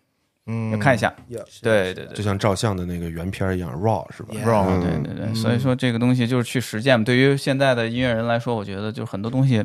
[0.46, 0.78] 嗯。
[0.78, 1.12] 看一下。
[1.62, 4.28] 对对对就像照相的那个原片一样 raw 是吧？
[4.32, 5.34] 嗯对对对。
[5.34, 7.02] 所以说这个东西就是去实践。
[7.04, 9.62] 对于现在的音乐人来说，我觉得就很多东西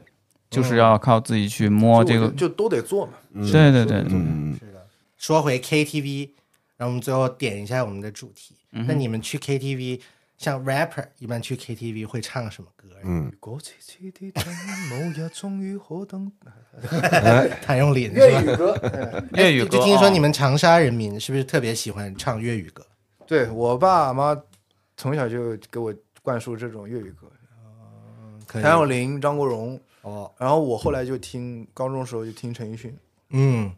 [0.49, 2.27] 就是要靠自己去摸这个。
[2.29, 3.13] 就都得做嘛。
[3.33, 4.85] 对对对对，嗯，是的。
[5.17, 6.31] 说回 KTV，
[6.77, 8.55] 然后我们最后点一下我们的主题。
[8.71, 10.01] 那你们去 KTV，
[10.37, 12.87] 像 rapper 一般去 KTV 会唱什么歌？
[13.03, 14.43] 嗯，果痴痴的等，
[14.89, 16.31] 某日终于可等。
[17.63, 18.41] 谭咏麟是吧？
[18.41, 18.71] 粵語歌，
[19.33, 19.69] 哎粤语歌。
[19.77, 22.85] 就听说你们们长沙人民是不是特别喜欢唱粤语歌？
[23.25, 24.39] 对我爸妈
[24.95, 27.27] 从小就给我灌输这种粤语歌，
[28.45, 32.97] 可以谭咏麟、张国荣，哦，然后我后来就听高中时候就听陈奕迅。
[33.31, 33.69] 嗯，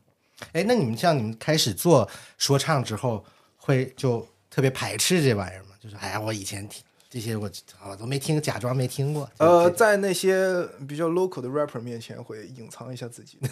[0.54, 2.08] 哎，那你们像你们开始做
[2.38, 3.26] 说唱之后，
[3.58, 5.70] 会就特别排斥这玩意儿吗？
[5.82, 7.50] 就是哎呀，我以前听这些我
[7.90, 9.28] 我都没听，假装没听过。
[9.38, 13.40] 呃，在那些比较 local 的 rapper 面前会隐藏一下自己，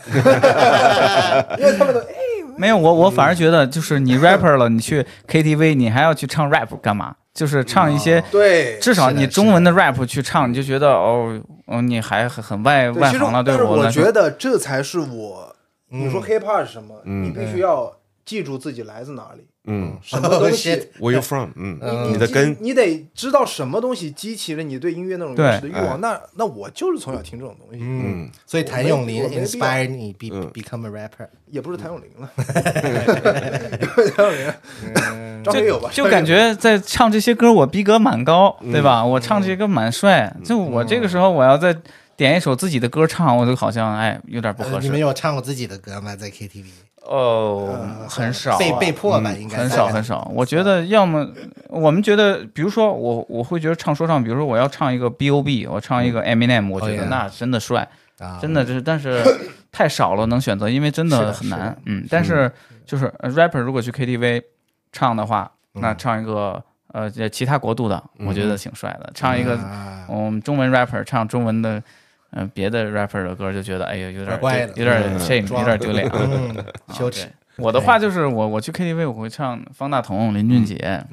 [1.58, 2.14] 因为他们都哎，
[2.58, 7.16] 没有我，我反而觉得就是你 rapper 了，你去 KTV 你还要去唱 rap 干嘛？
[7.38, 13.44] 就是唱一些对，至少你中文的 rap 去唱，你就觉得哦，哦，你还很很外外行了。
[13.44, 15.56] 对但是我我来说觉得这才是我，
[15.90, 17.00] 你嗯说 hip hop 是什么？
[17.06, 17.94] 你必须要
[18.26, 20.72] 记住自己来自哪里，嗯什么东西。
[21.00, 21.52] ，Where you from？
[21.56, 26.02] 嗯，嗯你的根，你得知道什么东西激起了你对音乐那种对原始的欲望。
[26.02, 31.28] 那那我就是从小听这种东西，嗯，所以谭咏麟 inspire 你 be 嗯 become a rapper。
[31.50, 32.30] 也不是谭咏麟了，
[34.16, 39.04] 谭咏麟， 张学友吧，就感觉在唱这些歌，我逼格蛮高，嗯对吧？
[39.06, 41.74] 我唱这些歌蛮帅，就我这个时候我要在
[42.18, 45.00] 点一首自己的歌唱，我就好像哎有点不合呃你们。
[45.00, 46.16] 有唱过自己的歌吗？
[46.16, 46.66] 在 KTV
[47.04, 50.30] 哦，很少啊，被被迫吧，应该很少很少。
[50.34, 51.26] 我觉得要么
[51.70, 57.88] 我们觉得，比如说我我会觉得唱说唱，比如说我要唱一个 B.O.B，我唱一个 Eminem，我觉得那真的帅，
[58.20, 59.24] 啊，真的就是，但是
[59.72, 61.78] 太少了能选择，因为真的很难。
[61.86, 62.52] 嗯，但是
[62.86, 64.42] 就是呃 rapper 如果去 KTV
[64.92, 66.62] 唱的话，那唱一个
[66.92, 69.10] 呃其他国度的，我觉得挺帅的。
[69.14, 71.82] 唱一个啊我们中文 rapper 唱中文的。
[72.32, 74.74] 嗯、别的 rapper 的歌就觉得，哎呀，有点怪怪的。
[74.76, 75.20] 有点嗯。
[75.20, 76.10] shame，有点丢脸。
[76.94, 77.28] 羞耻。
[77.58, 81.04] 我的话就是，我我去 KTV 我会唱方大同、林俊杰、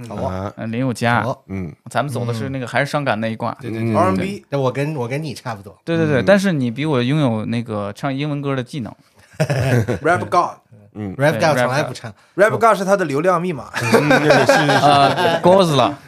[0.66, 1.72] 林宥嘉，哦嗯。
[1.88, 3.56] 咱们走的是那个还是伤感那一挂。
[3.60, 3.92] 对对嗯。
[3.92, 6.24] 对，R&B 那我跟我跟你差不多，对对对，嗯。
[6.26, 8.92] 但是你比我拥有那个唱英文歌的技能。
[10.02, 10.58] Rap God。
[10.96, 15.98] 嗯，rap god 从来不唱，Rap God 是他的流量密码， 呃，锅子了，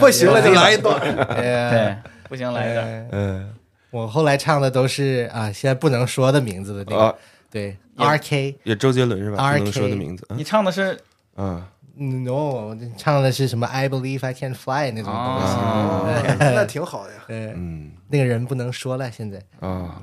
[0.00, 0.98] 不行了就来一段。
[0.98, 2.80] 呃，对，不行来一个。
[2.80, 3.50] 呃嗯
[3.90, 7.10] 我后来唱的都是啊，现在不能说的名字的那啊。
[7.12, 7.18] 个，，
[7.50, 8.56] 对，R.K.
[8.64, 10.26] 也周杰伦是吧？RK 不能说的名字。
[10.36, 10.98] 你唱的是？
[11.36, 11.68] 啊
[11.98, 16.06] ，No，我唱的是什么？I believe I can fly 那种东西，哦
[16.38, 17.90] 那挺好的嗯。
[18.08, 20.00] 那个人不能说了，现在，啊，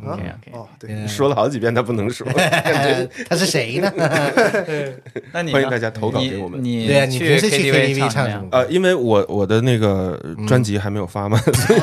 [0.52, 1.08] 哦，对，嗯。
[1.08, 2.28] 说了好几遍，他不能说。
[3.30, 3.92] 他是谁呢？
[5.32, 5.54] 那你呢？
[5.54, 6.64] 欢迎大家投稿你给我们。
[6.64, 8.48] 你对啊，你平时去 KTV 唱唱什么？
[8.52, 11.82] 呃，因为我我的那个专辑还没有发嘛，所以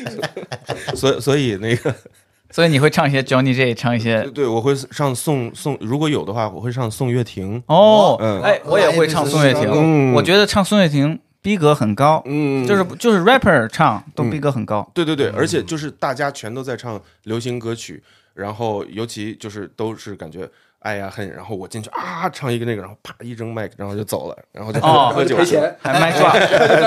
[0.94, 1.94] 所以所以那个
[2.50, 7.62] 所以你会唱一些 Johnny J，唱一些对我会上宋宋，如果有的话，我会上宋岳庭。
[7.66, 9.68] 哦嗯，哎，我也会唱宋岳庭。
[9.72, 14.88] 嗯我觉得唱宋岳庭逼格很高，嗯，就是就是 rapper 唱都逼格很高。
[14.94, 18.02] 对对对，而且就是大家全都在唱流行歌曲，
[18.34, 20.48] 然后尤其就是都是感觉
[20.82, 26.32] 爱呀很，然后我进去啊唱一个那个，然后啪一扔麦克，然后就走了，然后就哦喝酒赔钱，还麦 drop，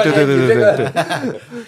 [0.03, 0.91] 对对对对对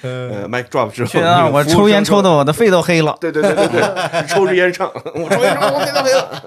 [0.01, 0.11] 对，
[0.41, 1.49] 呃，mic drop 之后！
[1.51, 3.17] 我抽烟抽的我的肺都黑了。
[3.19, 6.43] 对对对对对，抽着烟唱，我抽烟唱，我肺都黑了。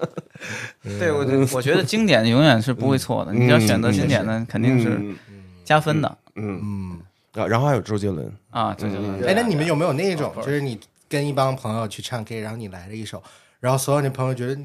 [0.98, 3.32] 对，我觉我觉得经典永远是不会错的。
[3.32, 5.16] 你要选择经典的，肯定是嗯
[5.64, 8.74] 加分的嗯嗯，啊，然后还有周杰伦，啊。
[8.76, 10.78] 周杰伦哎，那你们有没有那种，就是你
[11.08, 13.22] 跟一帮朋友去唱 K，然后你来了一首，
[13.60, 14.58] 然后所有的朋友觉得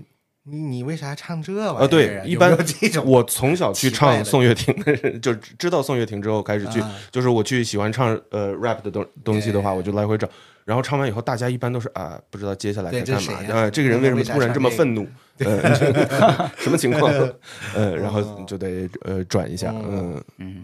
[0.48, 1.84] 你你为啥唱这玩意儿？
[1.84, 2.56] 啊，对，一般
[3.04, 10.30] 我从小去唱宋岳庭的人，就知道宋岳庭之后开始去啊，就是我去喜欢唱呃 rap 的东东西的话，我就来回找。
[10.64, 15.08] 然后唱完以后，大家一般都是啊，不知道接下来该干嘛啊，这个人为什么突然这么愤怒？
[15.40, 15.76] 呃，
[16.58, 17.12] 什么情况？
[17.76, 19.74] 呃，然后就得呃转一下。
[20.38, 20.64] 嗯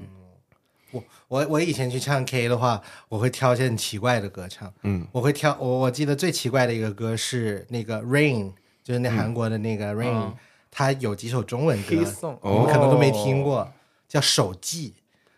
[0.92, 4.72] 我我我以前去唱 K 的话，我会挑一些很奇怪的歌唱。
[4.84, 8.52] 嗯，我会挑我我记得最奇怪的一个歌是那个 Rain，
[8.84, 10.32] 就是那韩国的那个 Rain，、
[10.70, 11.96] 他有几首中文歌
[12.42, 13.72] 我们可能都没听过，
[14.08, 14.96] 叫手记。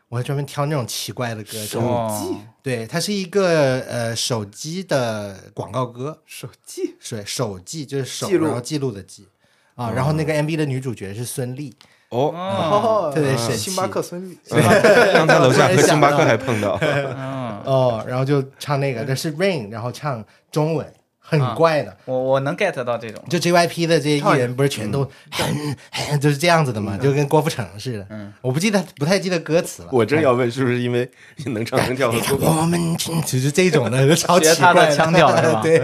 [0.09, 1.81] 我还专门挑那种奇怪的歌唱。
[1.83, 8.45] 哦，对，它是一个呃手机的广告歌，手机是手记就是手记录。
[8.45, 9.27] 然后记录的记。
[9.73, 9.89] 啊。
[9.89, 11.73] 然后那个 MV 的女主角是孙俪，
[12.09, 13.71] 哦，哦特别神奇。
[13.71, 16.77] 星巴克孙俪，刚才楼下和 星巴克还碰到。
[16.79, 20.93] 嗯，哦，然后就唱那个，但是 Rain，然后唱中文，
[21.25, 21.95] 很怪的。
[22.05, 23.23] 我我能 get 到这种。
[23.29, 28.05] 就 JYP 的这些艺人不是全都很很 就是这样子的嘛，就跟郭富城似的。
[28.09, 29.89] 嗯，我不记得不太记得歌词了。
[29.91, 31.09] 我正要问，是不是因为
[31.47, 35.81] 能唱能跳和看我们就是这种的， 就超奇怪的腔调是吧 对，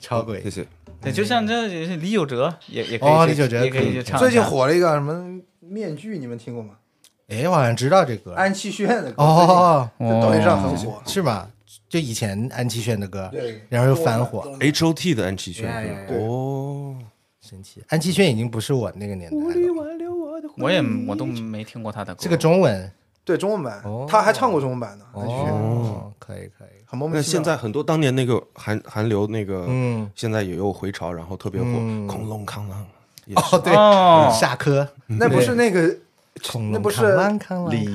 [0.00, 0.50] 超鬼谢。
[0.50, 0.66] 谢。
[1.02, 4.18] 对，就像这李玖哲也也可以哦李玖哲也可以去唱。
[4.18, 6.74] 最近火了一个什么面具，你们听过吗？
[7.28, 8.32] 哎，我好像知道这歌。
[8.34, 11.02] 安七炫的歌，哦，在抖音上很火。
[11.06, 11.48] 是吗？
[11.88, 15.68] 就以前安七炫的歌，对然后又翻火，H O T 的安七炫
[16.10, 16.96] 哦，
[17.40, 17.82] 神奇。
[17.88, 22.18] 安七炫已经不是我那个年代了，我也我都没听过他的歌。
[22.20, 22.90] 这个中文
[23.24, 27.32] 对中文版哦，他还唱过中文版的，安七炫哦，可以可以，那很莫名其妙。
[27.32, 32.86] 现在很多当年那个韩韩流那个，嗯，现在也有回潮，然后特别火，嗯恐龙扛狼
[33.24, 33.56] 也是。
[33.56, 35.96] 哦对，哦夏科，那不是那个
[36.50, 37.88] 恐龙那不是扛啷扛啷李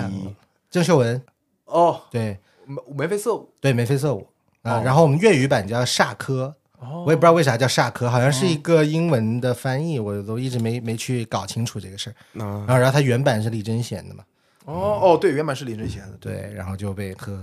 [0.71, 1.21] 郑秀文，
[1.65, 2.38] 哦，对
[2.70, 4.28] 眉眉飞色舞对，眉飞色舞
[4.61, 4.76] 啊。
[4.76, 12.13] 哦然后我们粤语版叫煞科，哦我也不知道为啥叫煞科，好像是一个英文的翻译，我都一直没没去搞清楚这个事儿。
[12.34, 14.24] 那然后，然后它原版是李贞贤的嘛，
[14.65, 17.38] 哦哦，对，原版是李贞贤的，对，然后就被特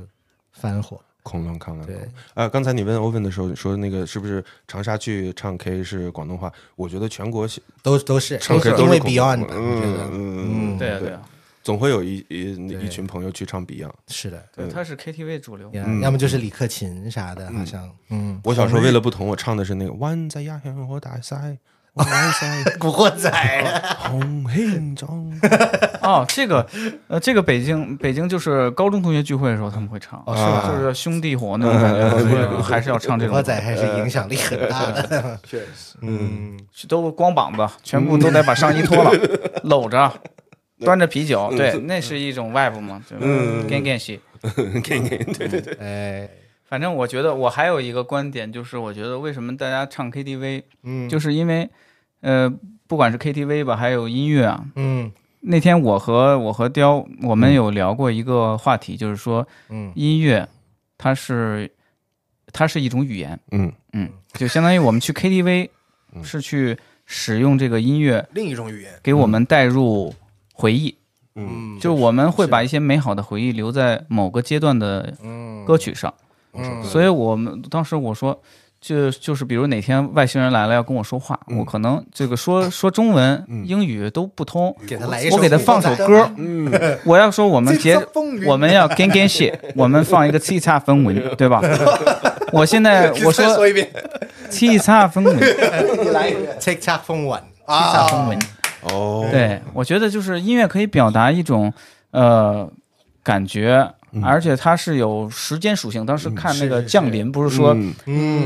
[0.53, 1.01] 翻火。
[1.25, 1.85] 恐龙扛狼。
[1.85, 1.97] 对，
[2.35, 6.53] 啊，刚才你问 Owen 的时候说那个是不是长沙去唱 K 是广东话？
[6.77, 7.49] 我觉得全国
[7.83, 11.21] 都都是唱 K 因为都是恐 Beyond 嗯嗯，对啊对啊，
[11.67, 12.53] 总会有一一
[12.85, 13.91] 一群朋友去唱 Beyond。
[14.07, 15.69] 是的，对，他是 KTV 主流。
[16.01, 21.59] 要么就是李克勤啥的，好像嗯，我小时候为了不同，我唱的是那个湾仔呀向我大赛，
[22.79, 23.29] 古惑仔，
[23.99, 25.37] 红黑中，
[26.03, 26.65] 哦，这个，
[27.09, 30.71] 呃，这个北京北京就是高中同学聚会的时候他们会唱，哦是吧？
[30.73, 33.35] 就是兄弟伙那种感觉，还是要唱这种。
[33.35, 35.37] 古惑仔还是影响力很大的。
[35.43, 36.57] 确实，嗯，
[36.89, 39.11] 都光膀子，全部都得把上衣脱了，
[39.65, 40.13] 搂着，
[40.81, 43.67] 端着啤酒，对，那是一种 vibe 嘛，就嗯。
[43.67, 44.21] 干干系。
[44.85, 46.29] 给给，对对对，哎，
[46.65, 51.69] 反正我觉得我还有一个观点，就是我觉得为什么大家唱 KTV，嗯，就是因为，
[52.21, 52.53] 呃，
[52.87, 54.65] 不管是 KTV 吧，还有音乐啊。
[54.77, 55.11] 嗯。
[55.41, 59.91] 那天我和我和雕，我们有聊过一个话题，就是说嗯。
[59.95, 60.47] 音乐，
[60.99, 61.71] 它是
[62.53, 63.73] 它是一种语言，嗯。
[63.93, 65.69] 嗯，就相当于我们去 KTV
[66.13, 66.23] 嗯。
[66.23, 70.15] 是去使用这个音乐另一种语言，给我们带入
[70.59, 70.97] 回忆，
[71.35, 75.65] 嗯嗯，就是我们会把一些美好的回忆留在某个阶段的嗯。
[75.67, 76.13] 歌曲上。
[76.59, 78.41] 嗯所以我们当时我说，
[78.81, 81.59] 就就是比如哪天外星人来了要跟我说话，嗯。
[81.59, 83.63] 我可能这个说说中文、嗯。
[83.67, 86.73] 英语都不通，给他来一首，我给他放首歌，嗯，
[87.05, 91.61] 我要说我们节这次风云我们要干干血，我们放一个叱咤风云，对吧？
[92.53, 93.91] 我现在我说说一遍，
[94.49, 96.57] 叱咤风云，你来一遍。
[96.61, 98.39] Take Take 风云叱咤风云。
[98.91, 101.73] 哦，对，我觉得就是音乐可以表达一种
[102.11, 102.71] 呃
[103.23, 103.89] 感觉，
[104.23, 106.07] 而且它是有时间属性。
[106.07, 107.77] 当时看那个《降临》，不是说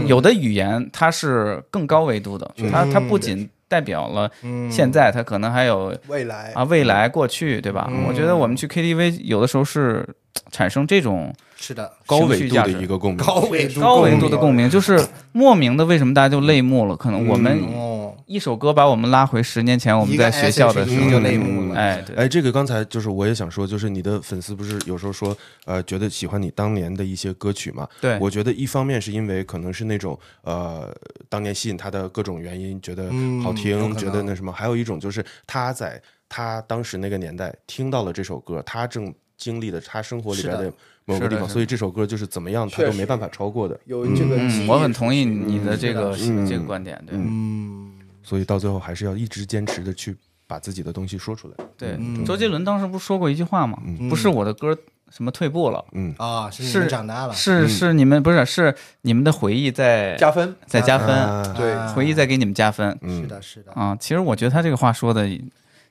[0.06, 4.70] 有的语言它是更高维度的，它它不仅代表了嗯。
[4.70, 6.52] 现在，它可能还有未来。
[6.54, 7.88] 啊未来、过去，对吧？
[7.90, 8.04] 嗯。
[8.08, 10.08] 我觉得我们去 KTV 有的时候是
[10.50, 14.98] 产生这种是的，高维度的一个共鸣，高维度高维度的共共鸣，就是
[15.32, 16.96] 莫名的为什么大家就泪目了？
[16.96, 25.36] 可能我们哦，一首歌把我们拉回十年前我们在学校的时候就泪目了，哎，对，哎，这个刚才就是我也想说，就是你的粉丝不是有时候说，
[25.66, 27.86] 呃，觉得喜欢你当年的一些歌曲嘛？
[28.00, 28.18] 对。
[28.18, 30.90] 我觉得一方面是因为可能是那种呃，
[31.28, 33.04] 当年吸引他的各种原因，觉得
[33.42, 40.72] 好听，觉得那什么；还有一种就是他在他当时那个年代听到了这首歌，他正经历的他生活里边的
[41.06, 43.78] 某个地方，所以这首歌就是怎么样他都没办法超过的。
[43.84, 47.92] 有这个嗯，我很同意你的嗯这个这个观点，对嗯，
[48.22, 51.54] 所以到最后还是要一直坚持的去把自己的东西说出来。
[51.76, 52.24] 对嗯。
[52.24, 53.78] 周杰伦当时不是说过一句话吗？
[53.84, 54.76] 嗯不是我的歌
[55.10, 58.72] 什么退步了，嗯，啊，是长大了，是是你们不是是
[59.02, 63.96] 你们的回忆在加分，在加分，啊对啊回忆在给你们加分嗯是的，是的，啊。
[63.98, 65.26] 其实我觉得他这个话说的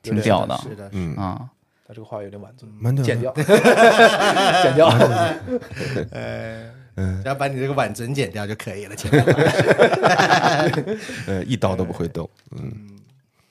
[0.02, 1.50] 挺点屌的是的，嗯，啊。
[1.90, 3.34] 他这个话有点婉转，蛮屌的剪掉，
[4.62, 4.88] 剪掉。
[6.12, 9.26] 呃，嗯只要把你这个婉尊剪掉就可以了，剪掉
[11.26, 12.30] 呃，一刀都不会动。
[12.52, 13.00] 嗯，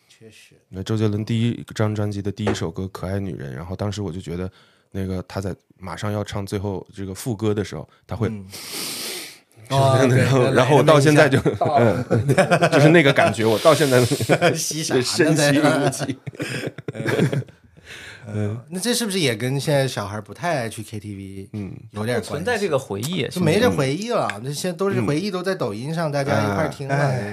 [0.09, 4.49] 确实，那周杰伦第一张专辑的第一首歌《可爱女人》，然后当时我就觉得，
[4.93, 8.47] 那个他在马上要唱最后这个副歌的时候，他会，嗯
[9.70, 12.05] 哦，然后 然后我到现在就，嗯，
[12.70, 14.01] 就是那个感觉，我到现在
[14.55, 16.16] 吸啥呢深在吸不起。
[18.35, 22.20] 嗯，那这是不是也跟现在小孩不太爱去 KTV 嗯，有点？
[22.22, 26.89] 存在这个回忆，就没这回忆了，那现在都是回忆都在抖音上，大家一块儿听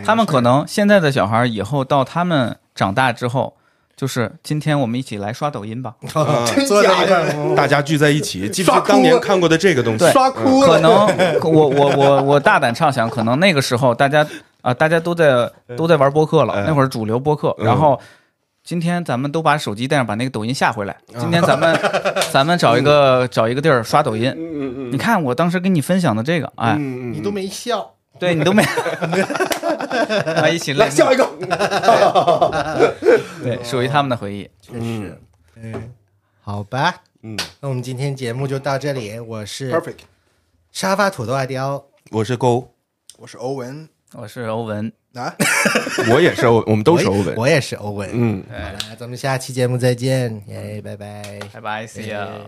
[0.05, 3.55] 他们可能现在的小孩以后到他们长大之后，
[3.95, 5.95] 就是今天我们一起来刷抖音吧。
[6.67, 10.09] 坐在一块，大家聚在一起，记不当年看过的这个东西？
[10.13, 10.91] 刷哭了，可能
[11.43, 14.25] 我我我我大胆畅想，可能那个时候大家
[14.61, 17.99] 啊、大家都在都在玩播客了，嗯那会儿主流播客，嗯然后。
[18.65, 20.97] 今天咱们都把手机带上，把那个抖音下回来。
[21.13, 21.79] 嗯今天咱们，
[22.33, 24.27] 咱们找一个找一个地儿刷抖音。
[24.35, 28.63] 嗯嗯你看我当时跟你分享的这个，哎，嗯你都没笑，对你都没，
[30.41, 30.89] 来，一起来。
[30.89, 31.29] 笑一个，
[33.43, 34.49] 对，属于他们的回忆。
[34.59, 35.21] 确实。
[35.57, 35.91] 嗯，
[36.41, 39.19] 好吧，嗯，那我们今天节目就到这里。
[39.19, 39.99] 我是 perfect。
[40.71, 42.73] 沙发土豆阿刁，我是勾，
[43.19, 43.87] 我是欧文。
[44.13, 45.33] 我是欧文，啊，
[46.11, 47.35] 我也是欧，我们都是欧文。
[47.35, 48.09] 我也是欧文。
[48.11, 48.43] 嗯。
[48.49, 48.55] 好
[48.89, 51.39] 了，咱们下期节目再见，耶，拜拜。
[51.53, 52.41] 拜拜，see 啊